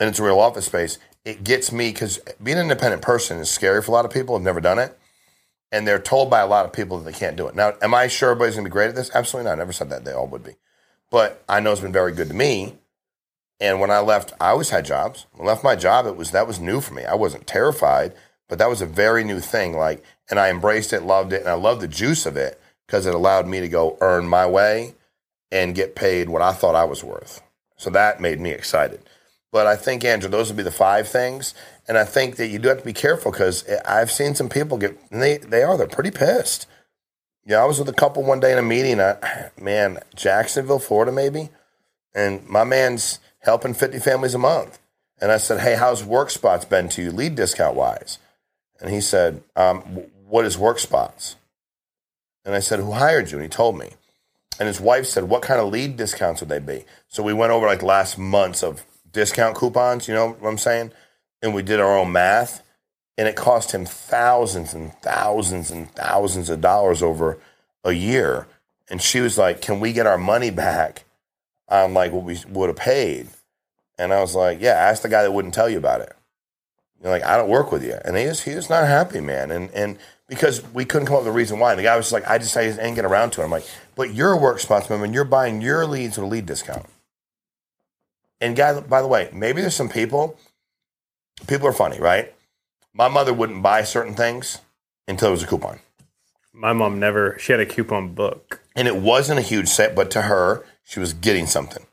and 0.01 0.09
it's 0.09 0.19
a 0.19 0.23
real 0.23 0.39
office 0.39 0.67
space, 0.67 0.99
it 1.25 1.45
gets 1.45 1.73
me 1.73 1.91
because 1.91 2.19
being 2.43 2.59
an 2.59 2.65
independent 2.65 3.03
person 3.03 3.39
is 3.39 3.51
scary 3.51 3.83
for 3.83 3.91
a 3.91 3.95
lot 3.95 4.05
of 4.05 4.11
people 4.11 4.35
who've 4.35 4.45
never 4.45 4.61
done 4.61 4.79
it. 4.79 4.99
And 5.77 5.87
they're 5.87 5.99
told 5.99 6.31
by 6.31 6.41
a 6.41 6.47
lot 6.47 6.65
of 6.65 6.73
people 6.73 6.99
that 6.99 7.05
they 7.05 7.19
can't 7.19 7.37
do 7.37 7.49
it. 7.49 7.55
Now, 7.55 7.75
am 7.83 7.93
I 7.93 8.07
sure 8.07 8.31
everybody's 8.31 8.55
gonna 8.55 8.65
be 8.65 8.73
great 8.73 8.89
at 8.89 8.95
this? 8.95 9.11
Absolutely 9.15 9.51
not. 9.51 9.57
I 9.57 9.59
never 9.59 9.75
said 9.75 9.91
that 9.91 10.07
they 10.07 10.13
all 10.13 10.27
would 10.29 10.43
be. 10.43 10.55
But 11.11 11.45
I 11.47 11.61
know 11.61 11.73
it's 11.73 11.83
been 11.83 11.93
very 11.93 12.13
good 12.13 12.29
to 12.29 12.35
me. 12.35 12.79
And 13.61 13.79
when 13.79 13.91
I 13.91 13.99
left, 13.99 14.33
I 14.41 14.49
always 14.49 14.71
had 14.71 14.87
jobs. 14.87 15.27
When 15.33 15.47
I 15.47 15.51
left 15.51 15.63
my 15.63 15.77
job, 15.77 16.07
it 16.07 16.17
was 16.17 16.31
that 16.31 16.47
was 16.47 16.59
new 16.59 16.81
for 16.81 16.95
me. 16.95 17.05
I 17.05 17.15
wasn't 17.15 17.47
terrified, 17.47 18.15
but 18.49 18.59
that 18.59 18.71
was 18.71 18.81
a 18.81 18.87
very 18.87 19.23
new 19.23 19.39
thing. 19.39 19.77
Like, 19.77 20.03
and 20.31 20.41
I 20.41 20.49
embraced 20.49 20.95
it, 20.95 21.03
loved 21.03 21.35
it, 21.35 21.41
and 21.41 21.51
I 21.51 21.55
loved 21.55 21.83
the 21.83 21.89
juice 21.89 22.25
of 22.25 22.39
it 22.39 22.59
because 22.87 23.05
it 23.05 23.15
allowed 23.15 23.47
me 23.47 23.61
to 23.61 23.69
go 23.69 23.99
earn 24.01 24.27
my 24.29 24.47
way 24.47 24.95
and 25.53 25.75
get 25.75 25.95
paid 25.95 26.31
what 26.31 26.43
I 26.43 26.53
thought 26.53 26.75
I 26.75 26.85
was 26.85 27.05
worth. 27.05 27.43
So 27.77 27.91
that 27.91 28.21
made 28.21 28.41
me 28.41 28.51
excited. 28.51 29.01
But 29.57 29.67
I 29.67 29.75
think, 29.75 30.05
Andrew, 30.05 30.29
those 30.29 30.49
would 30.49 30.59
be 30.59 30.63
the 30.63 30.71
five 30.71 31.09
things. 31.09 31.55
And 31.89 31.97
I 31.97 32.05
think 32.05 32.37
that 32.37 32.49
you 32.49 32.59
do 32.59 32.69
have 32.69 32.81
to 32.81 32.85
be 32.85 32.93
careful 32.93 33.33
because 33.33 33.67
I've 33.87 34.13
seen 34.13 34.35
some 34.35 34.51
people 34.51 34.77
get, 34.77 35.01
and 35.11 35.23
they, 35.23 35.39
they 35.39 35.63
are, 35.63 35.79
they're 35.79 35.87
pretty 35.87 36.11
pissed. 36.11 36.67
Yeah, 37.47 37.63
I 37.63 37.65
was 37.65 37.79
with 37.79 37.89
a 37.89 37.95
couple 37.95 38.23
one 38.23 38.39
day 38.39 38.53
in 38.53 38.59
a 38.59 38.63
meeting, 38.63 39.01
I, 39.01 39.17
man, 39.59 40.01
Jacksonville, 40.15 40.79
Florida, 40.79 41.11
maybe. 41.11 41.49
And 42.15 42.47
my 42.47 42.65
man's 42.65 43.19
helping 43.39 43.73
50 43.73 43.99
families 44.01 44.35
a 44.35 44.39
month. 44.39 44.79
And 45.23 45.33
I 45.33 45.39
said, 45.39 45.61
hey, 45.61 45.77
how's 45.77 46.03
WorkSpots 46.03 46.69
been 46.69 46.91
to 46.91 47.05
you, 47.05 47.11
lead 47.11 47.35
discount 47.35 47.77
wise? 47.77 48.19
And 48.79 48.91
he 48.91 49.01
said, 49.01 49.43
um, 49.57 49.81
what 50.29 50.45
is 50.45 50.59
WorkSpots? 50.59 51.37
And 52.45 52.55
I 52.55 52.59
said, 52.59 52.81
who 52.81 52.93
hired 52.93 53.31
you? 53.31 53.39
And 53.39 53.45
he 53.45 53.49
told 53.49 53.79
me. 53.79 53.93
And 54.61 54.67
his 54.67 54.83
wife 54.83 55.07
said, 55.07 55.25
what 55.25 55.41
kind 55.41 55.63
of 55.63 55.73
lead 55.73 55.97
discounts 55.97 56.43
would 56.43 56.51
they 56.51 56.59
be? 56.59 56.85
So 57.09 57.23
we 57.23 57.33
went 57.33 57.53
over 57.53 57.67
like 57.67 57.83
last 57.83 58.19
months 58.19 58.63
of 58.63 58.85
discount 59.17 59.57
coupons, 59.57 60.09
you 60.09 60.15
know 60.15 60.31
what 60.41 60.51
I'm 60.51 60.59
saying? 60.59 60.93
And 61.43 61.55
we 61.55 61.63
did 61.63 61.81
our 61.81 61.99
own 61.99 62.13
math. 62.13 62.63
and 63.19 63.29
it 63.29 63.37
cost 63.37 63.73
him 63.73 63.87
thousands 63.87 64.75
and 64.75 64.95
thousands 65.03 65.71
and 65.73 65.91
thousands 65.93 66.51
of 66.51 66.61
dollars 66.63 67.03
over 67.03 67.39
a 67.85 67.93
year. 67.93 68.49
And 68.91 69.03
she 69.03 69.21
was 69.21 69.39
like, 69.39 69.63
"Can 69.63 69.81
we 69.81 69.93
get 69.95 70.07
our 70.07 70.19
money 70.19 70.51
back 70.51 71.05
on 71.69 71.95
like 71.95 72.13
what 72.13 72.25
we 72.25 72.39
would 72.49 72.69
have 72.71 72.77
paid?" 72.77 73.29
And 73.99 74.13
I 74.15 74.21
was 74.21 74.35
like, 74.37 74.61
"Yeah, 74.61 74.75
ask 74.75 75.03
the 75.03 75.11
guy 75.11 75.23
that 75.25 75.33
wouldn't 75.33 75.55
tell 75.55 75.69
you 75.71 75.79
about 75.79 76.03
it." 76.03 76.15
You're 77.03 77.13
like, 77.13 77.25
"I 77.25 77.37
don't 77.39 77.51
work 77.51 77.73
with 77.73 77.85
you," 77.85 77.99
and 78.05 78.17
he 78.17 78.27
was 78.27 78.43
he 78.45 78.55
was 78.57 78.71
not 78.71 78.87
happy, 78.87 79.21
man. 79.21 79.51
And 79.53 79.71
and 79.73 79.99
because 80.29 80.63
we 80.75 80.85
couldn't 80.87 81.07
come 81.07 81.17
up 81.17 81.23
with 81.23 81.29
a 81.31 81.33
reason 81.33 81.59
why, 81.61 81.73
and 81.73 81.79
the 81.81 81.85
guy 81.85 81.97
was 81.97 82.13
like, 82.13 82.29
"I 82.29 82.39
just 82.39 82.57
I 82.57 82.67
just 82.69 82.81
ain't 82.81 82.97
get 82.97 83.05
around 83.07 83.33
to 83.33 83.43
it." 83.43 83.45
I'm 83.45 83.53
like, 83.53 83.67
"But 83.97 84.15
you're 84.15 84.35
a 84.35 84.39
WorkSpots 84.39 84.91
member, 84.91 85.05
and 85.07 85.15
you're 85.15 85.25
buying 85.25 85.63
your 85.63 85.87
leads 85.87 86.19
with 86.19 86.27
a 86.27 86.29
lead 86.29 86.47
discount." 86.47 86.87
And 88.41 88.57
guys, 88.57 88.81
by 88.83 89.01
the 89.01 89.09
way, 89.09 89.31
maybe 89.33 89.61
there's 89.61 89.75
some 89.75 89.89
people. 89.89 90.39
People 91.47 91.69
are 91.69 91.73
funny, 91.73 91.99
right? 91.99 92.35
My 92.93 93.09
mother 93.09 93.33
wouldn't 93.33 93.63
buy 93.63 93.83
certain 93.83 94.15
things 94.15 94.59
until 95.07 95.29
it 95.29 95.33
was 95.33 95.43
a 95.43 95.47
coupon. 95.47 95.81
My 96.53 96.73
mom 96.73 96.99
never. 96.99 97.39
She 97.39 97.53
had 97.53 97.61
a 97.61 97.67
coupon 97.67 98.15
book. 98.15 98.61
And 98.75 98.89
it 98.89 98.97
wasn't 98.97 99.39
a 99.39 99.43
huge 99.43 99.69
set, 99.69 99.95
but 99.95 100.11
to 100.13 100.23
her, 100.23 100.65
she 100.85 101.01
was 101.01 101.13
getting 101.13 101.47
something. 101.47 101.85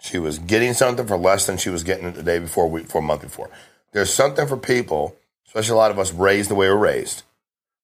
She 0.00 0.18
was 0.18 0.38
getting 0.38 0.74
something 0.74 1.06
for 1.06 1.16
less 1.16 1.46
than 1.46 1.58
she 1.58 1.70
was 1.70 1.82
getting 1.82 2.06
it 2.06 2.14
the 2.14 2.22
day 2.22 2.38
before, 2.38 2.68
week 2.68 2.84
before, 2.84 3.02
month 3.02 3.22
before. 3.22 3.50
There's 3.92 4.12
something 4.12 4.46
for 4.46 4.56
people, 4.56 5.16
especially 5.46 5.72
a 5.72 5.76
lot 5.76 5.90
of 5.90 5.98
us 5.98 6.12
raised 6.12 6.50
the 6.50 6.54
way 6.54 6.68
we're 6.68 6.76
raised. 6.76 7.24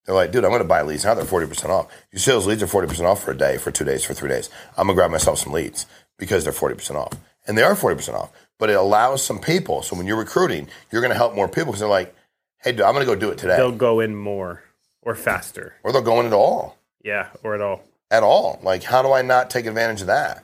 They're 0.04 0.14
like, 0.14 0.32
dude, 0.32 0.44
I'm 0.44 0.50
going 0.50 0.62
to 0.62 0.68
buy 0.68 0.82
leads. 0.82 1.04
Now 1.04 1.14
they're 1.14 1.24
40% 1.24 1.70
off. 1.70 1.90
You 2.12 2.18
see 2.18 2.30
those 2.30 2.46
leads 2.46 2.62
are 2.62 2.66
40% 2.66 3.04
off 3.04 3.22
for 3.22 3.30
a 3.30 3.36
day, 3.36 3.56
for 3.56 3.70
two 3.70 3.84
days, 3.84 4.04
for 4.04 4.14
three 4.14 4.28
days. 4.28 4.50
I'm 4.76 4.86
going 4.86 4.96
to 4.96 5.00
grab 5.00 5.10
myself 5.10 5.38
some 5.38 5.52
leads 5.52 5.86
because 6.18 6.44
they're 6.44 6.52
40% 6.52 6.94
off. 6.94 7.12
And 7.46 7.58
they 7.58 7.62
are 7.62 7.74
40% 7.74 8.14
off. 8.14 8.32
But 8.58 8.70
it 8.70 8.74
allows 8.74 9.22
some 9.22 9.40
people. 9.40 9.82
So 9.82 9.96
when 9.96 10.06
you're 10.06 10.16
recruiting, 10.16 10.68
you're 10.90 11.02
going 11.02 11.10
to 11.10 11.16
help 11.16 11.34
more 11.34 11.48
people 11.48 11.66
because 11.66 11.80
they're 11.80 11.88
like, 11.88 12.14
hey, 12.62 12.72
dude, 12.72 12.82
I'm 12.82 12.94
going 12.94 13.06
to 13.06 13.12
go 13.12 13.18
do 13.18 13.30
it 13.30 13.38
today. 13.38 13.56
They'll 13.56 13.72
go 13.72 14.00
in 14.00 14.16
more 14.16 14.62
or 15.02 15.14
faster. 15.14 15.74
or 15.82 15.92
they'll 15.92 16.02
go 16.02 16.20
in 16.20 16.26
at 16.26 16.32
all. 16.32 16.78
Yeah, 17.02 17.28
or 17.42 17.54
at 17.54 17.60
all. 17.60 17.82
at 18.10 18.22
all. 18.22 18.58
Like, 18.62 18.82
how 18.82 19.02
do 19.02 19.12
I 19.12 19.22
not 19.22 19.50
take 19.50 19.66
advantage 19.66 20.00
of 20.00 20.06
that? 20.06 20.42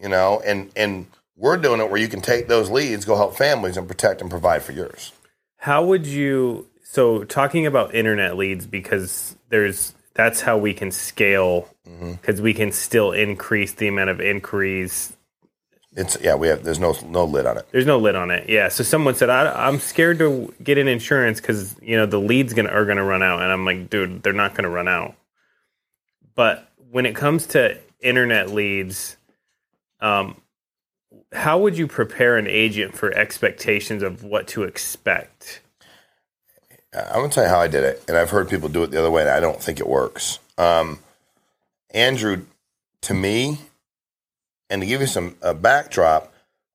You 0.00 0.08
know, 0.08 0.42
and 0.44 0.70
and 0.74 1.06
we're 1.36 1.56
doing 1.56 1.80
it 1.80 1.90
where 1.90 2.00
you 2.00 2.08
can 2.08 2.20
take 2.20 2.48
those 2.48 2.70
leads, 2.70 3.04
go 3.04 3.16
help 3.16 3.36
families, 3.36 3.76
and 3.76 3.86
protect 3.86 4.20
and 4.20 4.30
provide 4.30 4.62
for 4.62 4.72
yours. 4.72 5.12
How 5.58 5.84
would 5.84 6.06
you? 6.06 6.66
So 6.82 7.24
talking 7.24 7.66
about 7.66 7.94
internet 7.94 8.36
leads 8.36 8.66
because 8.66 9.36
there's 9.50 9.94
that's 10.14 10.40
how 10.40 10.58
we 10.58 10.74
can 10.74 10.90
scale 10.90 11.68
mm-hmm. 11.88 12.12
because 12.12 12.40
we 12.40 12.54
can 12.54 12.72
still 12.72 13.12
increase 13.12 13.72
the 13.74 13.88
amount 13.88 14.10
of 14.10 14.20
inquiries. 14.20 15.16
It's 15.96 16.16
yeah, 16.20 16.36
we 16.36 16.48
have 16.48 16.62
there's 16.62 16.78
no 16.78 16.94
no 17.04 17.24
lid 17.24 17.46
on 17.46 17.58
it. 17.58 17.66
There's 17.72 17.86
no 17.86 17.98
lid 17.98 18.14
on 18.14 18.30
it. 18.30 18.48
Yeah. 18.48 18.68
So 18.68 18.84
someone 18.84 19.16
said 19.16 19.28
I, 19.28 19.66
I'm 19.66 19.80
scared 19.80 20.18
to 20.20 20.54
get 20.62 20.78
an 20.78 20.86
insurance 20.86 21.40
because 21.40 21.74
you 21.82 21.96
know 21.96 22.06
the 22.06 22.20
leads 22.20 22.54
gonna 22.54 22.70
are 22.70 22.84
gonna 22.84 23.04
run 23.04 23.22
out, 23.22 23.42
and 23.42 23.50
I'm 23.50 23.64
like, 23.64 23.90
dude, 23.90 24.22
they're 24.22 24.32
not 24.32 24.54
gonna 24.54 24.70
run 24.70 24.86
out. 24.86 25.16
But 26.36 26.68
when 26.90 27.06
it 27.06 27.16
comes 27.16 27.46
to 27.48 27.76
internet 28.00 28.50
leads, 28.50 29.16
um, 30.00 30.40
how 31.32 31.58
would 31.58 31.76
you 31.76 31.88
prepare 31.88 32.36
an 32.36 32.46
agent 32.46 32.96
for 32.96 33.12
expectations 33.12 34.02
of 34.02 34.22
what 34.22 34.46
to 34.48 34.62
expect? 34.62 35.60
I'm 36.94 37.14
gonna 37.14 37.28
tell 37.30 37.44
you 37.44 37.50
how 37.50 37.60
I 37.60 37.68
did 37.68 37.82
it, 37.82 38.04
and 38.06 38.16
I've 38.16 38.30
heard 38.30 38.48
people 38.48 38.68
do 38.68 38.84
it 38.84 38.92
the 38.92 38.98
other 38.98 39.10
way, 39.10 39.22
and 39.22 39.30
I 39.30 39.40
don't 39.40 39.60
think 39.60 39.80
it 39.80 39.88
works. 39.88 40.38
Um, 40.56 41.00
Andrew, 41.90 42.46
to 43.02 43.14
me, 43.14 43.58
and 44.70 44.80
to 44.80 44.86
give 44.86 45.00
you 45.00 45.06
some 45.06 45.36
backdrop, 45.56 46.32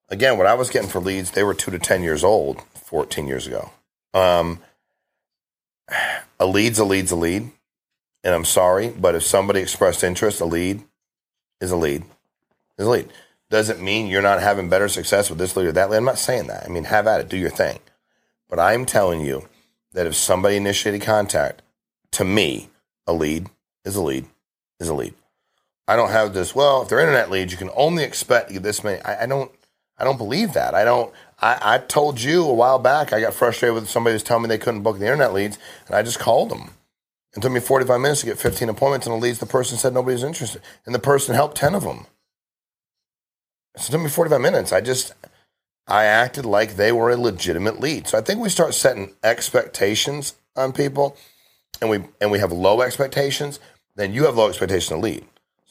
again, 0.09 0.37
what 0.37 0.47
I 0.47 0.53
was 0.53 0.69
getting 0.69 0.89
for 0.89 0.99
leads, 0.99 1.31
they 1.31 1.43
were 1.43 1.53
two 1.55 1.71
to 1.71 1.79
ten 1.79 2.03
years 2.03 2.23
old, 2.23 2.61
14 2.75 3.27
years 3.27 3.47
ago. 3.47 3.71
Um, 4.13 4.59
a 6.39 6.45
lead's 6.45 6.79
a 6.79 6.85
lead's 6.85 7.11
a 7.11 7.15
lead, 7.15 7.49
and 8.23 8.33
I'm 8.35 8.45
sorry, 8.45 8.89
but 8.89 9.15
if 9.15 9.23
somebody 9.23 9.61
expressed 9.61 10.03
interest, 10.03 10.41
a 10.41 10.45
lead 10.45 10.83
is 11.61 11.71
a 11.71 11.77
lead 11.77 12.03
is 12.77 12.85
a 12.85 12.89
lead. 12.89 13.09
Doesn't 13.49 13.81
mean 13.81 14.07
you're 14.07 14.21
not 14.21 14.41
having 14.41 14.69
better 14.69 14.89
success 14.89 15.29
with 15.29 15.39
this 15.39 15.55
lead 15.55 15.67
or 15.67 15.71
that 15.73 15.89
lead. 15.89 15.97
I'm 15.97 16.05
not 16.05 16.17
saying 16.17 16.47
that. 16.47 16.65
I 16.65 16.69
mean, 16.69 16.85
have 16.85 17.07
at 17.07 17.21
it, 17.21 17.29
do 17.29 17.37
your 17.37 17.49
thing. 17.49 17.79
But 18.49 18.59
I'm 18.59 18.85
telling 18.85 19.21
you 19.21 19.47
that 19.93 20.07
if 20.07 20.15
somebody 20.15 20.57
initiated 20.57 21.01
contact, 21.01 21.61
to 22.13 22.25
me, 22.25 22.69
a 23.07 23.13
lead 23.13 23.49
is 23.83 23.95
a 23.95 24.01
lead 24.01 24.25
is 24.79 24.89
a 24.89 24.93
lead. 24.93 25.13
I 25.87 25.95
don't 25.95 26.09
have 26.09 26.33
this. 26.33 26.55
Well, 26.55 26.81
if 26.81 26.89
they're 26.89 26.99
internet 26.99 27.29
leads, 27.29 27.51
you 27.51 27.57
can 27.57 27.69
only 27.75 28.03
expect 28.03 28.51
this 28.61 28.83
many. 28.83 29.01
I, 29.01 29.23
I 29.23 29.25
don't. 29.25 29.51
I 29.97 30.03
don't 30.03 30.17
believe 30.17 30.53
that. 30.53 30.73
I 30.73 30.83
don't. 30.83 31.13
I, 31.39 31.75
I 31.75 31.77
told 31.77 32.19
you 32.19 32.43
a 32.43 32.53
while 32.53 32.79
back. 32.79 33.13
I 33.13 33.21
got 33.21 33.33
frustrated 33.33 33.75
with 33.75 33.89
somebody 33.89 34.13
who's 34.13 34.23
telling 34.23 34.43
me 34.43 34.49
they 34.49 34.57
couldn't 34.57 34.83
book 34.83 34.99
the 34.99 35.05
internet 35.05 35.33
leads, 35.33 35.57
and 35.87 35.95
I 35.95 36.01
just 36.01 36.19
called 36.19 36.49
them. 36.49 36.71
It 37.35 37.41
took 37.41 37.51
me 37.51 37.59
45 37.59 37.99
minutes 37.99 38.21
to 38.21 38.27
get 38.27 38.39
15 38.39 38.69
appointments, 38.69 39.07
and 39.07 39.15
the 39.15 39.19
leads 39.19 39.39
the 39.39 39.45
person 39.45 39.77
said 39.77 39.93
nobody's 39.93 40.23
interested, 40.23 40.61
and 40.85 40.95
the 40.95 40.99
person 40.99 41.35
helped 41.35 41.57
10 41.57 41.75
of 41.75 41.83
them. 41.83 42.07
So 43.77 43.89
it 43.89 43.91
took 43.91 44.01
me 44.01 44.09
45 44.09 44.39
minutes. 44.39 44.71
I 44.71 44.81
just, 44.81 45.13
I 45.87 46.05
acted 46.05 46.45
like 46.45 46.75
they 46.75 46.91
were 46.91 47.11
a 47.11 47.17
legitimate 47.17 47.79
lead. 47.79 48.07
So 48.07 48.17
I 48.17 48.21
think 48.21 48.39
we 48.39 48.49
start 48.49 48.73
setting 48.73 49.13
expectations 49.23 50.35
on 50.55 50.71
people 50.71 51.17
and 51.81 51.89
we, 51.89 52.05
and 52.21 52.31
we 52.31 52.39
have 52.39 52.53
low 52.53 52.81
expectations, 52.81 53.59
then 53.97 54.13
you 54.13 54.25
have 54.25 54.37
low 54.37 54.47
expectations 54.47 54.87
to 54.87 54.97
lead. 54.97 55.25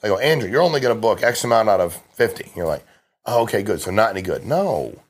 I 0.04 0.08
go, 0.08 0.18
Andrew, 0.18 0.50
you're 0.50 0.60
only 0.60 0.80
going 0.80 0.94
to 0.94 1.00
book 1.00 1.22
X 1.22 1.44
amount 1.44 1.70
out 1.70 1.80
of 1.80 1.94
50. 2.12 2.52
You're 2.54 2.66
like, 2.66 2.84
oh, 3.24 3.44
okay, 3.44 3.62
good. 3.62 3.80
So 3.80 3.90
not 3.90 4.10
any 4.10 4.20
good. 4.20 4.44
No. 4.44 5.00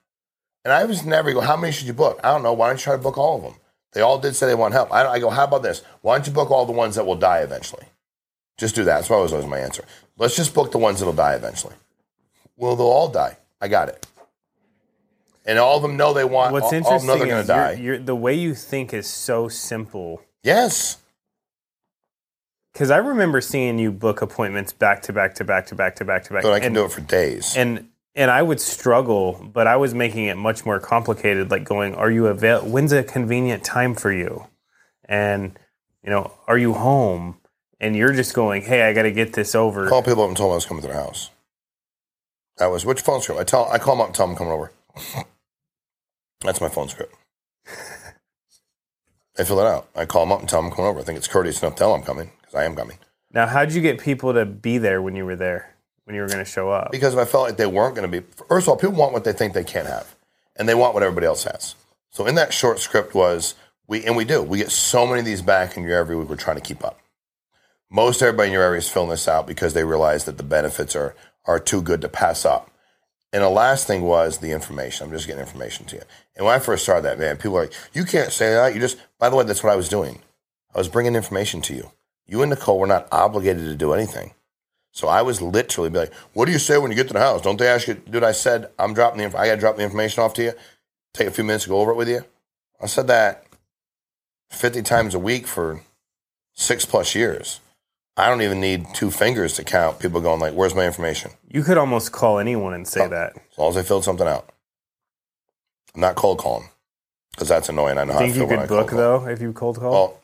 And 0.64 0.72
I 0.72 0.84
was 0.84 1.04
never 1.04 1.32
go, 1.32 1.40
how 1.40 1.56
many 1.56 1.72
should 1.72 1.88
you 1.88 1.92
book? 1.92 2.20
I 2.22 2.30
don't 2.30 2.44
know. 2.44 2.52
Why 2.52 2.68
don't 2.68 2.78
you 2.78 2.84
try 2.84 2.96
to 2.96 3.02
book 3.02 3.18
all 3.18 3.36
of 3.36 3.42
them? 3.42 3.54
They 3.92 4.02
all 4.02 4.20
did 4.20 4.36
say 4.36 4.46
they 4.46 4.54
want 4.54 4.72
help. 4.72 4.92
I, 4.92 5.04
I 5.06 5.18
go, 5.18 5.30
how 5.30 5.44
about 5.44 5.64
this? 5.64 5.82
Why 6.00 6.16
don't 6.16 6.26
you 6.28 6.32
book 6.32 6.52
all 6.52 6.64
the 6.64 6.72
ones 6.72 6.94
that 6.94 7.06
will 7.06 7.16
die 7.16 7.40
eventually? 7.40 7.86
Just 8.56 8.76
do 8.76 8.84
that. 8.84 8.94
That's 8.94 9.10
always 9.10 9.32
always 9.32 9.48
my 9.48 9.58
answer. 9.58 9.84
Let's 10.16 10.36
just 10.36 10.54
book 10.54 10.70
the 10.70 10.78
ones 10.78 11.00
that'll 11.00 11.12
die 11.12 11.34
eventually. 11.34 11.74
Well, 12.56 12.76
they'll 12.76 12.86
all 12.86 13.08
die. 13.08 13.36
I 13.60 13.66
got 13.66 13.88
it. 13.88 14.06
And 15.44 15.58
all 15.58 15.76
of 15.76 15.82
them 15.82 15.96
know 15.96 16.12
they 16.12 16.24
want. 16.24 16.52
What's 16.52 16.66
all, 16.66 16.68
all 16.70 16.76
of 16.76 17.02
interesting 17.02 17.06
them 17.08 17.18
know 17.18 17.24
they're 17.24 17.32
going 17.32 17.40
is 17.40 17.46
to 17.48 17.52
die. 17.52 17.72
you're, 17.72 17.94
you're, 17.94 17.98
the 17.98 18.14
way 18.14 18.34
you 18.34 18.54
think 18.54 18.94
is 18.94 19.08
so 19.08 19.48
simple. 19.48 20.22
yes. 20.44 20.98
Because 22.74 22.90
I 22.90 22.96
remember 22.96 23.40
seeing 23.40 23.78
you 23.78 23.92
book 23.92 24.20
appointments 24.20 24.72
back 24.72 25.02
to 25.02 25.12
back 25.12 25.36
to 25.36 25.44
back 25.44 25.66
to 25.66 25.74
back 25.76 25.94
to 25.96 26.04
back 26.04 26.24
to 26.24 26.32
back, 26.32 26.42
But 26.42 26.52
I 26.52 26.58
can 26.58 26.66
and, 26.66 26.74
do 26.74 26.84
it 26.84 26.92
for 26.92 27.00
days. 27.00 27.56
and 27.56 27.88
and 28.16 28.30
I 28.30 28.42
would 28.42 28.60
struggle, 28.60 29.48
but 29.52 29.66
I 29.66 29.76
was 29.76 29.92
making 29.94 30.26
it 30.26 30.36
much 30.36 30.64
more 30.66 30.78
complicated. 30.80 31.50
Like 31.50 31.64
going, 31.64 31.94
"Are 31.94 32.10
you 32.10 32.26
avail? 32.26 32.62
When's 32.62 32.92
a 32.92 33.02
convenient 33.02 33.64
time 33.64 33.94
for 33.94 34.12
you?" 34.12 34.46
And 35.04 35.58
you 36.02 36.10
know, 36.10 36.32
"Are 36.46 36.58
you 36.58 36.74
home?" 36.74 37.38
And 37.80 37.96
you're 37.96 38.12
just 38.12 38.34
going, 38.34 38.62
"Hey, 38.62 38.82
I 38.82 38.92
got 38.92 39.02
to 39.02 39.12
get 39.12 39.32
this 39.34 39.54
over." 39.54 39.88
call 39.88 40.02
people 40.02 40.22
up 40.22 40.28
and 40.28 40.36
told 40.36 40.50
them 40.50 40.54
I 40.54 40.56
was 40.56 40.66
coming 40.66 40.82
to 40.82 40.88
their 40.88 40.96
house. 40.96 41.30
That 42.58 42.66
was 42.66 42.84
which 42.84 43.00
phone 43.00 43.20
script? 43.20 43.40
I 43.40 43.44
tell 43.44 43.68
I 43.70 43.78
call 43.78 43.94
them 43.94 44.02
up 44.02 44.06
and 44.08 44.14
tell 44.16 44.26
them 44.26 44.32
I'm 44.32 44.38
coming 44.38 44.52
over. 44.52 44.72
That's 46.42 46.60
my 46.60 46.68
phone 46.68 46.88
script. 46.88 47.14
I 49.38 49.44
fill 49.44 49.60
it 49.60 49.66
out. 49.66 49.88
I 49.94 50.04
call 50.06 50.22
them 50.22 50.32
up 50.32 50.40
and 50.40 50.48
tell 50.48 50.60
them 50.60 50.70
I'm 50.70 50.76
coming 50.76 50.90
over. 50.90 51.00
I 51.00 51.02
think 51.02 51.18
it's 51.18 51.28
courteous 51.28 51.62
enough 51.62 51.74
to 51.74 51.78
tell 51.78 51.92
them 51.92 52.00
I'm 52.00 52.06
coming 52.06 52.30
because 52.40 52.54
I 52.54 52.64
am 52.64 52.76
coming. 52.76 52.98
Now, 53.32 53.46
how 53.46 53.64
did 53.64 53.74
you 53.74 53.82
get 53.82 53.98
people 53.98 54.32
to 54.34 54.44
be 54.46 54.78
there 54.78 55.02
when 55.02 55.16
you 55.16 55.24
were 55.24 55.36
there? 55.36 55.74
When 56.04 56.14
you 56.14 56.22
were 56.22 56.28
going 56.28 56.44
to 56.44 56.44
show 56.44 56.70
up? 56.70 56.92
Because 56.92 57.14
if 57.14 57.18
I 57.18 57.24
felt 57.24 57.44
like 57.44 57.56
they 57.56 57.66
weren't 57.66 57.96
going 57.96 58.10
to 58.10 58.20
be, 58.20 58.26
first 58.48 58.66
of 58.66 58.68
all, 58.68 58.76
people 58.76 58.94
want 58.94 59.14
what 59.14 59.24
they 59.24 59.32
think 59.32 59.54
they 59.54 59.64
can't 59.64 59.86
have, 59.86 60.14
and 60.54 60.68
they 60.68 60.74
want 60.74 60.92
what 60.92 61.02
everybody 61.02 61.26
else 61.26 61.44
has. 61.44 61.76
So 62.10 62.26
in 62.26 62.34
that 62.34 62.52
short 62.52 62.78
script 62.78 63.14
was 63.14 63.54
we, 63.86 64.04
and 64.04 64.14
we 64.14 64.24
do. 64.24 64.42
We 64.42 64.58
get 64.58 64.70
so 64.70 65.06
many 65.06 65.20
of 65.20 65.24
these 65.24 65.40
back 65.40 65.76
in 65.76 65.82
your 65.82 65.96
every 65.96 66.14
week. 66.14 66.28
We're 66.28 66.36
trying 66.36 66.58
to 66.58 66.62
keep 66.62 66.84
up. 66.84 67.00
Most 67.90 68.22
everybody 68.22 68.48
in 68.48 68.52
your 68.52 68.62
area 68.62 68.78
is 68.78 68.88
filling 68.88 69.10
this 69.10 69.26
out 69.26 69.46
because 69.46 69.72
they 69.72 69.84
realize 69.84 70.24
that 70.26 70.36
the 70.36 70.42
benefits 70.42 70.94
are 70.94 71.14
are 71.46 71.58
too 71.58 71.82
good 71.82 72.00
to 72.02 72.08
pass 72.08 72.44
up. 72.44 72.70
And 73.34 73.42
the 73.42 73.50
last 73.50 73.88
thing 73.88 74.02
was 74.02 74.38
the 74.38 74.52
information. 74.52 75.04
I'm 75.04 75.12
just 75.12 75.26
getting 75.26 75.40
information 75.40 75.86
to 75.86 75.96
you. 75.96 76.02
And 76.36 76.46
when 76.46 76.54
I 76.54 76.60
first 76.60 76.84
started 76.84 77.02
that, 77.02 77.18
man, 77.18 77.36
people 77.36 77.54
were 77.54 77.62
like, 77.62 77.74
"You 77.92 78.04
can't 78.04 78.32
say 78.32 78.54
that. 78.54 78.74
You 78.74 78.80
just." 78.80 78.96
By 79.18 79.28
the 79.28 79.34
way, 79.34 79.42
that's 79.44 79.64
what 79.64 79.72
I 79.72 79.76
was 79.76 79.88
doing. 79.88 80.20
I 80.72 80.78
was 80.78 80.88
bringing 80.88 81.16
information 81.16 81.60
to 81.62 81.74
you. 81.74 81.90
You 82.28 82.42
and 82.42 82.50
Nicole 82.50 82.78
were 82.78 82.86
not 82.86 83.08
obligated 83.10 83.64
to 83.64 83.74
do 83.74 83.92
anything. 83.92 84.34
So 84.92 85.08
I 85.08 85.22
was 85.22 85.42
literally 85.42 85.90
be 85.90 85.98
like, 85.98 86.14
"What 86.32 86.44
do 86.44 86.52
you 86.52 86.60
say 86.60 86.78
when 86.78 86.92
you 86.92 86.96
get 86.96 87.08
to 87.08 87.12
the 87.14 87.18
house? 87.18 87.42
Don't 87.42 87.58
they 87.58 87.66
ask 87.66 87.88
you, 87.88 87.94
dude? 87.94 88.22
I 88.22 88.30
said 88.30 88.70
I'm 88.78 88.94
dropping 88.94 89.18
the. 89.18 89.24
inf- 89.24 89.34
I 89.34 89.46
got 89.46 89.56
to 89.56 89.60
drop 89.60 89.76
the 89.76 89.82
information 89.82 90.22
off 90.22 90.34
to 90.34 90.44
you. 90.44 90.52
Take 91.12 91.26
a 91.26 91.32
few 91.32 91.42
minutes 91.42 91.64
to 91.64 91.70
go 91.70 91.80
over 91.80 91.90
it 91.90 91.96
with 91.96 92.08
you. 92.08 92.24
I 92.80 92.86
said 92.86 93.08
that 93.08 93.46
fifty 94.48 94.80
times 94.82 95.12
a 95.12 95.18
week 95.18 95.48
for 95.48 95.80
six 96.54 96.86
plus 96.86 97.16
years. 97.16 97.58
I 98.16 98.28
don't 98.28 98.42
even 98.42 98.60
need 98.60 98.86
two 98.94 99.10
fingers 99.10 99.54
to 99.54 99.64
count 99.64 99.98
people 99.98 100.20
going 100.20 100.38
like, 100.40 100.54
"Where's 100.54 100.74
my 100.74 100.86
information?" 100.86 101.32
You 101.48 101.62
could 101.62 101.78
almost 101.78 102.12
call 102.12 102.38
anyone 102.38 102.72
and 102.74 102.86
Oh. 102.86 102.90
say 102.90 103.06
that. 103.08 103.32
As 103.52 103.58
long 103.58 103.70
as 103.70 103.74
they 103.74 103.82
filled 103.82 104.04
something 104.04 104.26
out. 104.28 104.50
I'm 105.94 106.00
not 106.00 106.14
cold 106.14 106.38
calling 106.38 106.68
because 107.32 107.48
that's 107.48 107.68
annoying. 107.68 107.98
I 107.98 108.04
know 108.04 108.12
how 108.14 108.18
Think 108.20 108.30
I 108.32 108.34
feel 108.38 108.50
you 108.50 108.58
could 108.58 108.68
book 108.68 108.88
call. 108.88 108.98
though 108.98 109.26
if 109.28 109.40
you 109.40 109.52
cold 109.52 109.78
call? 109.78 109.90
Well, 109.92 110.20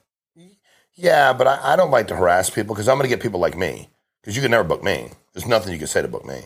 yeah, 0.95 1.33
but 1.33 1.47
I, 1.47 1.73
I 1.73 1.77
don't 1.77 1.91
like 1.91 2.09
to 2.09 2.17
harass 2.17 2.51
people 2.51 2.75
because 2.75 2.89
I'm 2.89 2.97
going 2.99 3.09
to 3.09 3.15
get 3.17 3.23
people 3.23 3.41
like 3.41 3.57
me 3.57 3.89
because 4.21 4.37
you 4.37 4.43
can 4.43 4.51
never 4.51 4.65
book 4.65 4.83
me. 4.83 5.11
There's 5.33 5.47
nothing 5.47 5.73
you 5.73 5.79
can 5.79 5.87
say 5.89 6.03
to 6.03 6.09
book 6.09 6.25
me, 6.25 6.43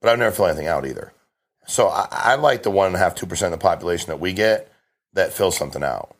but 0.00 0.10
I've 0.10 0.18
never 0.18 0.34
filled 0.34 0.50
anything 0.50 0.66
out 0.66 0.84
either. 0.86 1.12
So 1.66 1.88
I, 1.88 2.06
I 2.10 2.34
like 2.36 2.62
the 2.62 2.70
one 2.70 2.88
and 2.88 2.96
a 2.96 2.98
half, 2.98 3.14
two 3.14 3.26
percent 3.26 3.52
of 3.52 3.58
the 3.58 3.62
population 3.62 4.08
that 4.08 4.20
we 4.20 4.32
get 4.32 4.70
that 5.14 5.32
fills 5.32 5.56
something 5.56 5.82
out. 5.82 6.14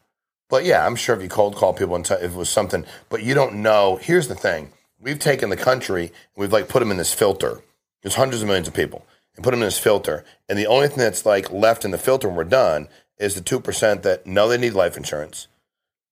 But 0.49 0.65
yeah, 0.65 0.87
I'm 0.87 0.97
sure 0.97 1.17
if 1.17 1.23
you 1.23 1.29
cold 1.29 1.57
call 1.57 1.73
people 1.73 1.97
and 1.97 2.05
t- 2.05 2.15
if 2.15 2.33
it 2.33 2.37
was 2.37 2.49
something, 2.49 2.85
but 3.09 3.23
you 3.23 3.35
don't 3.35 3.57
know. 3.57 3.97
Here's 3.97 4.29
the 4.29 4.35
thing: 4.35 4.73
we've 5.01 5.19
taken 5.19 5.51
the 5.51 5.57
country 5.57 6.13
we've 6.37 6.53
like 6.53 6.69
put 6.69 6.81
them 6.81 6.91
in 6.91 6.97
this 6.97 7.13
filter. 7.13 7.63
There's 8.03 8.15
hundreds 8.15 8.43
of 8.43 8.47
millions 8.47 8.69
of 8.69 8.75
people 8.75 9.05
and 9.35 9.43
put 9.43 9.51
them 9.51 9.61
in 9.61 9.67
this 9.67 9.79
filter, 9.79 10.25
and 10.49 10.59
the 10.59 10.67
only 10.67 10.89
thing 10.89 10.99
that's 10.99 11.27
like 11.27 11.51
left 11.51 11.85
in 11.85 11.91
the 11.91 11.99
filter 11.99 12.29
when 12.29 12.37
we're 12.37 12.45
done 12.45 12.89
is 13.19 13.35
the 13.35 13.41
two 13.41 13.61
percent 13.61 14.03
that 14.05 14.27
know 14.27 14.49
they 14.49 14.59
need 14.59 14.75
life 14.75 14.97
insurance, 14.97 15.49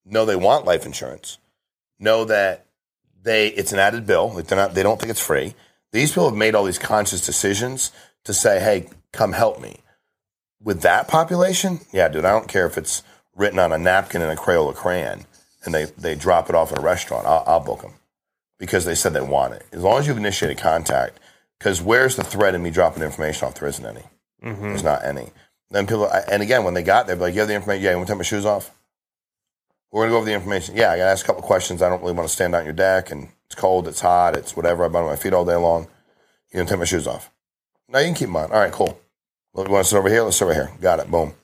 know 0.05 0.25
they 0.25 0.37
want 0.37 0.65
life 0.65 0.85
insurance, 0.85 1.39
know 1.99 2.25
that 2.25 2.67
they 3.23 3.49
it's 3.49 3.73
an 3.73 3.79
added 3.79 4.07
bill. 4.07 4.33
Like 4.33 4.47
they're 4.49 4.59
not 4.59 4.75
they 4.75 4.83
don't 4.83 4.99
think 4.99 5.11
it's 5.11 5.21
free. 5.21 5.55
These 5.93 6.11
people 6.11 6.29
have 6.29 6.37
made 6.37 6.57
all 6.57 6.65
these 6.65 6.79
conscious 6.79 7.25
decisions 7.25 7.93
to 8.25 8.35
say, 8.35 8.59
"Hey, 8.59 8.89
come 9.13 9.33
help 9.33 9.61
me." 9.61 9.81
With 10.61 10.81
that 10.83 11.09
population, 11.09 11.81
yeah, 11.93 12.09
dude, 12.09 12.25
I 12.25 12.33
don't 12.33 12.49
care 12.49 12.67
if 12.67 12.77
it's 12.77 13.03
written 13.37 13.59
on 13.59 13.73
a 13.73 13.79
napkin 13.79 14.23
in 14.23 14.31
a 14.31 14.37
Crayola 14.37 14.75
crayon 14.75 15.25
and 15.65 15.75
they, 15.75 15.85
they 15.85 16.15
drop 16.15 16.49
it 16.49 16.55
off 16.55 16.73
at 16.73 16.79
a 16.79 16.83
restaurant. 16.83 17.27
I'll, 17.27 17.45
I'll 17.47 17.61
book 17.61 17.83
them 17.83 17.95
because 18.59 18.85
they 18.85 18.95
said 18.95 19.13
they 19.13 19.21
want 19.21 19.55
it. 19.55 19.67
As 19.73 19.83
long 19.83 19.99
as 19.99 20.07
you've 20.07 20.17
initiated 20.17 20.59
contact, 20.59 21.19
because 21.59 21.81
where's 21.81 22.17
the 22.17 22.25
threat 22.25 22.55
in 22.55 22.63
me 22.63 22.71
dropping 22.71 23.03
information 23.03 23.49
off? 23.49 23.55
There 23.55 23.69
isn't 23.69 23.85
any. 23.85 24.05
Mm-hmm. 24.43 24.63
There's 24.63 24.85
not 24.85 25.05
any. 25.05 25.31
Then 25.71 25.87
people, 25.87 26.09
and 26.31 26.43
again, 26.43 26.65
when 26.65 26.75
they 26.75 26.83
got 26.83 27.07
there, 27.07 27.17
they're 27.17 27.29
like, 27.29 27.35
you 27.35 27.41
have 27.41 27.49
the 27.49 27.55
information? 27.55 27.83
Yeah, 27.83 27.91
you 27.91 27.97
want 27.97 28.07
to 28.07 28.13
take 28.13 28.19
my 28.19 28.25
shoes 28.25 28.45
off? 28.45 28.71
We're 29.91 30.03
going 30.03 30.11
to 30.11 30.13
go 30.13 30.17
over 30.19 30.27
the 30.27 30.35
information. 30.35 30.77
Yeah, 30.77 30.91
I 30.91 30.99
got 30.99 31.05
to 31.05 31.11
ask 31.11 31.25
a 31.25 31.27
couple 31.27 31.43
questions. 31.43 31.81
I 31.81 31.89
don't 31.89 32.01
really 32.01 32.13
want 32.13 32.29
to 32.29 32.35
stand 32.35 32.55
out 32.55 32.61
on 32.61 32.65
your 32.65 32.75
deck 32.75 33.11
and 33.11 33.29
it's 33.47 33.55
cold, 33.55 33.89
it's 33.89 34.01
hot, 34.01 34.37
it's 34.37 34.57
whatever. 34.57 34.85
I've 34.85 34.93
been 34.93 35.03
on 35.03 35.09
my 35.09 35.17
feet 35.17 35.33
all 35.33 35.45
day 35.45 35.57
long. 35.57 35.85
You 36.51 36.57
going 36.57 36.67
to 36.67 36.73
take 36.73 36.79
my 36.79 36.85
shoes 36.85 37.07
off? 37.07 37.31
No, 37.89 37.99
you 37.99 38.07
can 38.07 38.15
keep 38.15 38.29
them 38.29 38.37
on. 38.37 38.51
All 38.51 38.59
right, 38.59 38.73
cool. 38.73 39.01
Well, 39.53 39.67
you 39.67 39.73
want 39.73 39.85
to 39.85 39.91
sit 39.91 39.97
over 39.97 40.09
here? 40.09 40.23
Let's 40.23 40.37
sit 40.37 40.45
over 40.45 40.55
here. 40.55 40.71
Got 40.81 41.01
it. 41.01 41.11
Boom. 41.11 41.35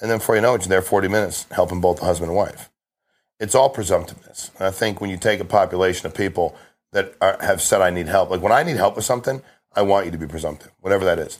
And 0.00 0.10
then 0.10 0.18
before 0.18 0.36
you 0.36 0.42
know 0.42 0.54
it, 0.54 0.62
you're 0.62 0.68
there 0.68 0.82
40 0.82 1.08
minutes 1.08 1.46
helping 1.50 1.80
both 1.80 1.98
the 1.98 2.04
husband 2.04 2.30
and 2.30 2.36
wife. 2.36 2.70
It's 3.38 3.54
all 3.54 3.72
presumptiveness. 3.72 4.50
And 4.56 4.66
I 4.66 4.70
think 4.70 5.00
when 5.00 5.10
you 5.10 5.16
take 5.16 5.40
a 5.40 5.44
population 5.44 6.06
of 6.06 6.14
people 6.14 6.56
that 6.92 7.14
are, 7.20 7.36
have 7.40 7.60
said, 7.60 7.80
I 7.80 7.90
need 7.90 8.06
help, 8.06 8.30
like 8.30 8.40
when 8.40 8.52
I 8.52 8.62
need 8.62 8.76
help 8.76 8.96
with 8.96 9.04
something, 9.04 9.42
I 9.74 9.82
want 9.82 10.06
you 10.06 10.12
to 10.12 10.18
be 10.18 10.26
presumptive, 10.26 10.72
whatever 10.80 11.04
that 11.04 11.18
is. 11.18 11.38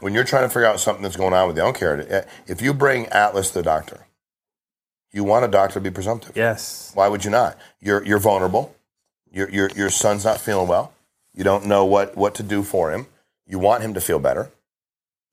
When 0.00 0.14
you're 0.14 0.24
trying 0.24 0.44
to 0.44 0.48
figure 0.48 0.64
out 0.64 0.80
something 0.80 1.02
that's 1.02 1.16
going 1.16 1.34
on 1.34 1.48
with 1.48 1.56
you, 1.56 1.62
I 1.62 1.66
don't 1.66 1.76
care. 1.76 2.26
If 2.46 2.62
you 2.62 2.72
bring 2.72 3.06
Atlas 3.06 3.48
to 3.48 3.54
the 3.54 3.62
doctor, 3.62 4.06
you 5.12 5.24
want 5.24 5.44
a 5.44 5.48
doctor 5.48 5.74
to 5.74 5.80
be 5.80 5.90
presumptive. 5.90 6.36
Yes. 6.36 6.92
Why 6.94 7.08
would 7.08 7.24
you 7.24 7.30
not? 7.30 7.58
You're, 7.80 8.04
you're 8.04 8.18
vulnerable. 8.18 8.74
Your, 9.30 9.50
your, 9.50 9.70
your 9.70 9.90
son's 9.90 10.24
not 10.24 10.40
feeling 10.40 10.68
well. 10.68 10.92
You 11.34 11.44
don't 11.44 11.66
know 11.66 11.84
what, 11.84 12.16
what 12.16 12.34
to 12.36 12.42
do 12.42 12.62
for 12.62 12.92
him. 12.92 13.06
You 13.46 13.58
want 13.58 13.82
him 13.82 13.94
to 13.94 14.00
feel 14.00 14.18
better. 14.18 14.50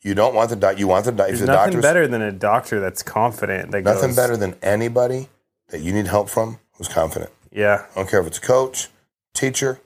You 0.06 0.14
don't 0.14 0.36
want 0.36 0.52
the 0.52 0.56
doc. 0.56 0.78
You 0.78 0.88
want 0.88 1.06
the 1.06 1.12
doc. 1.12 1.30
If 1.30 1.40
There's 1.40 1.48
the 1.48 1.56
nothing 1.56 1.82
better 1.82 2.08
than 2.08 2.22
a 2.22 2.32
doctor 2.32 2.80
that's 2.80 3.02
confident. 3.02 3.72
That 3.72 3.84
nothing 3.84 4.10
goes, 4.10 4.16
better 4.16 4.38
than 4.38 4.56
anybody 4.62 5.30
that 5.70 5.82
you 5.82 5.92
need 5.92 6.06
help 6.06 6.30
from 6.30 6.60
who's 6.74 6.88
confident. 6.88 7.32
Yeah. 7.52 7.88
I 7.92 7.96
don't 7.96 8.08
care 8.08 8.22
if 8.22 8.28
it's 8.28 8.38
a 8.38 8.42
coach, 8.42 8.90
teacher, 9.34 9.82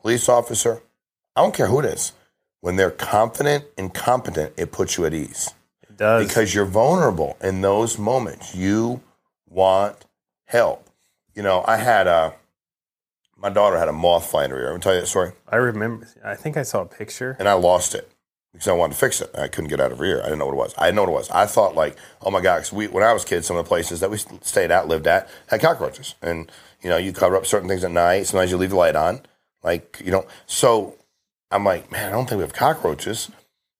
police 0.00 0.28
officer. 0.28 0.82
I 1.34 1.42
don't 1.42 1.52
care 1.52 1.66
who 1.66 1.80
it 1.80 1.84
is. 1.84 2.12
When 2.60 2.76
they're 2.76 2.92
confident 2.92 3.64
and 3.76 3.92
competent, 3.92 4.52
it 4.56 4.70
puts 4.70 4.96
you 4.96 5.04
at 5.04 5.12
ease 5.12 5.52
It 5.82 5.96
does. 5.96 6.28
because 6.28 6.54
you're 6.54 6.64
vulnerable 6.64 7.36
in 7.42 7.60
those 7.60 7.98
moments. 7.98 8.54
You 8.54 9.02
want 9.48 10.04
help. 10.44 10.88
You 11.34 11.42
know, 11.42 11.64
I 11.66 11.78
had 11.78 12.06
a 12.06 12.34
my 13.36 13.50
daughter 13.50 13.76
had 13.78 13.88
a 13.88 13.92
moth 13.92 14.30
fly 14.30 14.44
in 14.44 14.50
her 14.52 14.58
ear. 14.58 14.66
I'm 14.66 14.70
going 14.74 14.80
to 14.80 14.84
tell 14.84 14.94
you 14.94 15.00
that 15.00 15.06
story, 15.08 15.32
I 15.48 15.56
remember. 15.56 16.08
I 16.24 16.36
think 16.36 16.56
I 16.56 16.62
saw 16.62 16.82
a 16.82 16.86
picture. 16.86 17.36
and 17.40 17.48
I 17.48 17.54
lost 17.54 17.96
it 17.96 18.10
because 18.56 18.68
I 18.68 18.72
wanted 18.72 18.94
to 18.94 18.98
fix 18.98 19.20
it. 19.20 19.30
I 19.36 19.48
couldn't 19.48 19.68
get 19.68 19.80
out 19.80 19.92
of 19.92 19.98
her 19.98 20.04
ear. 20.04 20.20
I 20.20 20.24
didn't 20.24 20.38
know 20.38 20.46
what 20.46 20.54
it 20.54 20.56
was. 20.56 20.74
I 20.78 20.86
didn't 20.86 20.96
know 20.96 21.02
what 21.02 21.10
it 21.10 21.14
was. 21.14 21.30
I 21.30 21.46
thought 21.46 21.74
like, 21.74 21.96
oh 22.22 22.30
my 22.30 22.40
god, 22.40 22.68
we 22.72 22.88
when 22.88 23.04
I 23.04 23.12
was 23.12 23.24
a 23.24 23.26
kid, 23.26 23.44
some 23.44 23.56
of 23.56 23.64
the 23.64 23.68
places 23.68 24.00
that 24.00 24.10
we 24.10 24.16
stayed 24.16 24.70
at, 24.70 24.88
lived 24.88 25.06
at, 25.06 25.28
had 25.48 25.60
cockroaches, 25.60 26.14
and 26.22 26.50
you 26.82 26.90
know, 26.90 26.96
you 26.96 27.12
cover 27.12 27.36
up 27.36 27.46
certain 27.46 27.68
things 27.68 27.84
at 27.84 27.90
night. 27.90 28.26
Sometimes 28.26 28.50
you 28.50 28.56
leave 28.56 28.70
the 28.70 28.76
light 28.76 28.96
on, 28.96 29.20
like 29.62 30.00
you 30.04 30.10
know. 30.10 30.26
So 30.46 30.96
I'm 31.50 31.64
like, 31.64 31.90
man, 31.92 32.08
I 32.08 32.10
don't 32.12 32.28
think 32.28 32.38
we 32.38 32.44
have 32.44 32.54
cockroaches, 32.54 33.30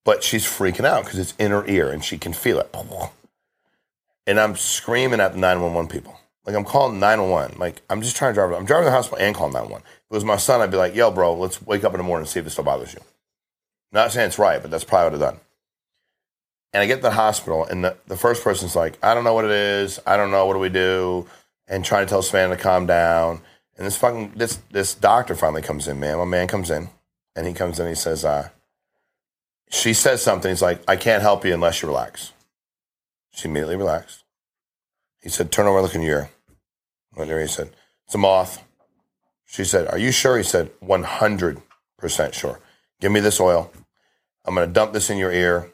but 0.05 0.23
she's 0.23 0.45
freaking 0.45 0.85
out 0.85 1.05
because 1.05 1.19
it's 1.19 1.35
in 1.39 1.51
her 1.51 1.67
ear 1.67 1.91
and 1.91 2.05
she 2.05 2.19
can 2.19 2.33
feel 2.33 2.61
it. 2.61 2.75
And 4.27 4.39
I'm 4.39 4.57
screaming 4.57 5.21
at 5.21 5.33
the 5.33 5.39
911 5.39 5.91
people. 5.91 6.19
Like 6.45 6.55
I'm 6.55 6.65
calling 6.65 7.01
911. 7.01 7.59
Like 7.59 7.83
I'm 7.91 8.03
just 8.03 8.17
trying 8.17 8.33
to 8.33 8.35
drive. 8.35 8.53
I'm 8.53 8.67
driving 8.67 8.85
to 8.85 8.91
the 8.91 8.97
hospital 8.97 9.25
and 9.25 9.35
calling 9.35 9.53
911. 9.53 9.85
If 9.87 10.03
it 10.11 10.15
was 10.15 10.25
my 10.25 10.37
son, 10.37 10.61
I'd 10.61 10.71
be 10.71 10.77
like, 10.77 10.95
yo, 10.95 11.11
bro, 11.11 11.35
let's 11.35 11.61
wake 11.63 11.85
up 11.85 11.93
in 11.93 11.99
the 11.99 12.05
morning 12.05 12.23
and 12.23 12.29
see 12.29 12.41
if 12.41 12.47
it 12.47 12.51
still 12.51 12.65
bothers 12.65 12.95
you. 12.95 13.01
Not 13.93 14.13
saying 14.13 14.29
it's 14.29 14.39
right, 14.39 14.61
but 14.61 14.71
that's 14.71 14.85
probably 14.85 15.19
what 15.19 15.27
I've 15.27 15.33
done. 15.33 15.41
And 16.73 16.83
I 16.83 16.87
get 16.87 16.97
to 16.97 17.03
the 17.03 17.11
hospital, 17.13 17.65
and 17.65 17.85
the, 17.85 17.97
the 18.07 18.17
first 18.17 18.45
person's 18.45 18.77
like, 18.77 18.99
I 19.03 19.15
don't 19.15 19.25
know 19.25 19.35
what 19.35 19.45
it 19.45 19.51
is. 19.51 19.99
I 20.07 20.17
don't 20.17 20.31
know. 20.31 20.45
What 20.47 20.55
do 20.55 20.59
we 20.59 20.69
do? 20.69 21.27
And 21.69 21.85
trying 21.85 22.05
to 22.05 22.11
tell 22.11 22.23
Savannah 22.23 22.57
to 22.57 22.63
calm 22.63 22.87
down. 22.87 23.41
And 23.77 23.87
this 23.87 23.97
fucking 23.97 24.33
this 24.37 24.59
this 24.71 24.95
doctor 24.95 25.35
finally 25.35 25.63
comes 25.63 25.89
in, 25.89 25.99
man. 26.01 26.19
My 26.19 26.25
man 26.25 26.49
comes 26.49 26.71
in, 26.71 26.89
and 27.35 27.47
he 27.47 27.53
comes 27.53 27.79
in. 27.79 27.87
And 27.87 27.97
he 27.97 28.01
says, 28.01 28.25
uh, 28.25 28.51
she 29.71 29.95
says 29.95 30.23
something. 30.23 30.51
He's 30.51 30.63
like, 30.63 30.83
I 30.89 30.97
can't 30.97 31.23
help 31.23 31.45
you 31.45 31.55
unless 31.55 31.83
you 31.83 31.89
relax. 31.89 32.33
She 33.33 33.49
immediately 33.49 33.77
relaxed. 33.77 34.25
He 35.23 35.29
said, 35.29 35.51
Turn 35.51 35.67
over 35.67 35.79
and 35.79 35.85
look 35.85 35.95
in 35.95 36.03
your 36.03 36.31
ear. 37.19 37.41
He 37.41 37.47
said, 37.49 37.71
It's 38.07 38.15
a 38.15 38.19
moth. 38.19 38.63
She 39.45 39.65
said, 39.65 39.89
Are 39.89 39.99
you 39.99 40.13
sure? 40.13 40.37
He 40.37 40.45
said, 40.45 40.71
100% 40.81 41.63
sure. 42.33 42.61
Give 43.01 43.13
me 43.13 43.21
this 43.21 43.41
oil. 43.41 43.71
I'm 44.45 44.55
going 44.55 44.67
to 44.67 44.73
dump 44.73 44.93
this 44.93 45.11
in 45.11 45.19
your 45.19 45.33
ear. 45.33 45.71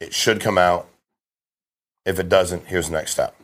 It 0.00 0.12
should 0.12 0.40
come 0.40 0.58
out. 0.58 0.88
If 2.04 2.18
it 2.18 2.28
doesn't, 2.28 2.66
here's 2.66 2.88
the 2.88 2.92
next 2.92 3.12
step. 3.12 3.34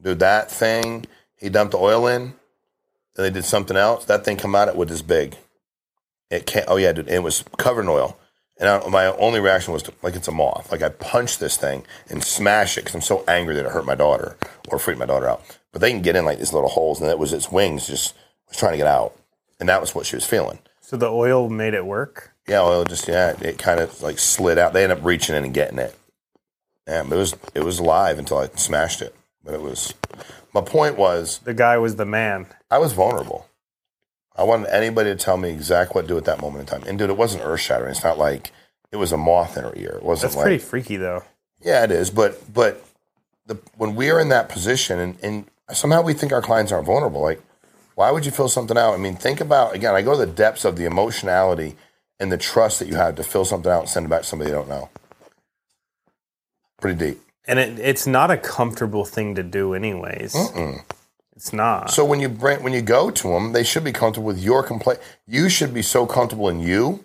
Do 0.00 0.14
that 0.14 0.50
thing, 0.50 1.06
he 1.36 1.48
dumped 1.48 1.72
the 1.72 1.78
oil 1.78 2.06
in, 2.06 2.34
then 3.14 3.24
they 3.24 3.30
did 3.30 3.44
something 3.44 3.76
else. 3.76 4.04
That 4.04 4.24
thing 4.24 4.36
come 4.36 4.54
out, 4.54 4.68
it 4.68 4.76
was 4.76 4.88
this 4.88 5.02
big. 5.02 5.36
It 6.30 6.46
can't, 6.46 6.66
oh 6.68 6.76
yeah, 6.76 6.92
dude, 6.92 7.08
it 7.08 7.22
was 7.22 7.42
covered 7.56 7.82
in 7.82 7.88
oil. 7.88 8.16
And 8.60 8.68
I, 8.68 8.88
my 8.88 9.06
only 9.06 9.40
reaction 9.40 9.72
was 9.72 9.82
to, 9.84 9.92
like 10.02 10.14
it's 10.14 10.28
a 10.28 10.32
moth. 10.32 10.70
Like 10.70 10.82
I 10.82 10.90
punched 10.90 11.40
this 11.40 11.56
thing 11.56 11.84
and 12.08 12.22
smashed 12.22 12.76
it 12.76 12.82
because 12.82 12.94
I'm 12.94 13.00
so 13.00 13.24
angry 13.26 13.54
that 13.54 13.66
it 13.66 13.72
hurt 13.72 13.86
my 13.86 13.94
daughter 13.94 14.36
or 14.68 14.78
freaked 14.78 15.00
my 15.00 15.06
daughter 15.06 15.28
out. 15.28 15.42
But 15.72 15.80
they 15.80 15.90
can 15.90 16.02
get 16.02 16.16
in 16.16 16.24
like 16.24 16.38
these 16.38 16.52
little 16.52 16.68
holes, 16.68 17.00
and 17.00 17.10
it 17.10 17.18
was 17.18 17.32
its 17.32 17.50
wings 17.50 17.86
just 17.86 18.14
was 18.48 18.56
trying 18.56 18.72
to 18.72 18.78
get 18.78 18.86
out, 18.86 19.16
and 19.60 19.68
that 19.68 19.80
was 19.80 19.94
what 19.94 20.06
she 20.06 20.16
was 20.16 20.24
feeling. 20.24 20.58
So 20.88 20.96
the 20.96 21.10
oil 21.10 21.50
made 21.50 21.74
it 21.74 21.84
work. 21.84 22.32
Yeah, 22.48 22.62
oil 22.62 22.82
just 22.84 23.08
yeah, 23.08 23.34
it 23.42 23.58
kind 23.58 23.78
of 23.78 24.00
like 24.00 24.18
slid 24.18 24.56
out. 24.56 24.72
They 24.72 24.84
ended 24.84 24.96
up 24.96 25.04
reaching 25.04 25.36
in 25.36 25.44
and 25.44 25.52
getting 25.52 25.78
it. 25.78 25.94
Yeah, 26.86 27.02
but 27.02 27.16
it 27.16 27.18
was 27.18 27.36
it 27.54 27.62
was 27.62 27.78
alive 27.78 28.18
until 28.18 28.38
I 28.38 28.46
smashed 28.54 29.02
it. 29.02 29.14
But 29.44 29.52
it 29.52 29.60
was 29.60 29.92
my 30.54 30.62
point 30.62 30.96
was 30.96 31.40
The 31.40 31.52
guy 31.52 31.76
was 31.76 31.96
the 31.96 32.06
man. 32.06 32.46
I 32.70 32.78
was 32.78 32.94
vulnerable. 32.94 33.46
I 34.34 34.44
wanted 34.44 34.74
anybody 34.74 35.10
to 35.10 35.16
tell 35.16 35.36
me 35.36 35.50
exactly 35.50 35.92
what 35.94 36.02
to 36.02 36.08
do 36.08 36.16
at 36.16 36.24
that 36.24 36.40
moment 36.40 36.60
in 36.62 36.66
time. 36.80 36.88
And 36.88 36.98
dude, 36.98 37.10
it 37.10 37.18
wasn't 37.18 37.44
earth 37.44 37.60
shattering. 37.60 37.90
It's 37.90 38.02
not 38.02 38.16
like 38.16 38.50
it 38.90 38.96
was 38.96 39.12
a 39.12 39.18
moth 39.18 39.58
in 39.58 39.64
her 39.64 39.74
ear. 39.76 39.96
It 39.96 40.02
wasn't 40.02 40.30
That's 40.30 40.36
like 40.36 40.44
pretty 40.44 40.64
freaky, 40.64 40.96
though. 40.96 41.22
yeah, 41.60 41.84
it 41.84 41.90
is. 41.90 42.08
But 42.08 42.50
but 42.50 42.82
the 43.44 43.58
when 43.76 43.94
we 43.94 44.10
are 44.10 44.18
in 44.18 44.30
that 44.30 44.48
position 44.48 44.98
and, 44.98 45.18
and 45.22 45.44
somehow 45.70 46.00
we 46.00 46.14
think 46.14 46.32
our 46.32 46.40
clients 46.40 46.72
aren't 46.72 46.86
vulnerable, 46.86 47.20
like 47.20 47.42
why 47.98 48.12
would 48.12 48.24
you 48.24 48.30
fill 48.30 48.48
something 48.48 48.78
out? 48.78 48.94
I 48.94 48.96
mean, 48.96 49.16
think 49.16 49.40
about 49.40 49.74
again, 49.74 49.92
I 49.92 50.02
go 50.02 50.12
to 50.12 50.24
the 50.24 50.32
depths 50.32 50.64
of 50.64 50.76
the 50.76 50.84
emotionality 50.84 51.74
and 52.20 52.30
the 52.30 52.38
trust 52.38 52.78
that 52.78 52.86
you 52.86 52.94
have 52.94 53.16
to 53.16 53.24
fill 53.24 53.44
something 53.44 53.72
out 53.72 53.80
and 53.80 53.88
send 53.88 54.06
it 54.06 54.08
back 54.08 54.22
to 54.22 54.26
somebody 54.28 54.50
you 54.50 54.54
don't 54.54 54.68
know. 54.68 54.88
Pretty 56.80 56.96
deep. 56.96 57.20
And 57.48 57.58
it, 57.58 57.76
it's 57.80 58.06
not 58.06 58.30
a 58.30 58.36
comfortable 58.36 59.04
thing 59.04 59.34
to 59.34 59.42
do, 59.42 59.74
anyways. 59.74 60.32
It's 61.34 61.52
not. 61.52 61.90
So 61.90 62.04
when 62.04 62.20
you 62.20 62.28
bring 62.28 62.62
when 62.62 62.72
you 62.72 62.82
go 62.82 63.10
to 63.10 63.28
them, 63.30 63.52
they 63.52 63.64
should 63.64 63.82
be 63.82 63.90
comfortable 63.90 64.28
with 64.28 64.38
your 64.38 64.62
complaint. 64.62 65.00
You 65.26 65.48
should 65.48 65.74
be 65.74 65.82
so 65.82 66.06
comfortable 66.06 66.48
in 66.48 66.60
you 66.60 67.04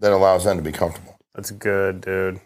that 0.00 0.12
allows 0.12 0.44
them 0.44 0.56
to 0.56 0.62
be 0.62 0.72
comfortable. 0.72 1.18
That's 1.34 1.50
good, 1.50 2.00
dude. 2.00 2.40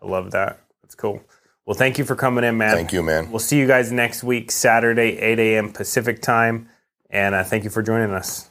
I 0.00 0.06
love 0.06 0.30
that. 0.30 0.60
That's 0.82 0.94
cool. 0.94 1.20
Well, 1.64 1.74
thank 1.74 1.98
you 1.98 2.04
for 2.04 2.14
coming 2.14 2.44
in, 2.44 2.56
man. 2.56 2.76
Thank 2.76 2.92
you, 2.92 3.02
man. 3.02 3.32
We'll 3.32 3.40
see 3.40 3.58
you 3.58 3.66
guys 3.66 3.90
next 3.90 4.22
week, 4.22 4.52
Saturday, 4.52 5.18
8 5.18 5.40
a.m. 5.40 5.72
Pacific 5.72 6.22
time. 6.22 6.68
And 7.10 7.34
uh, 7.34 7.44
thank 7.44 7.64
you 7.64 7.70
for 7.70 7.82
joining 7.82 8.10
us. 8.10 8.50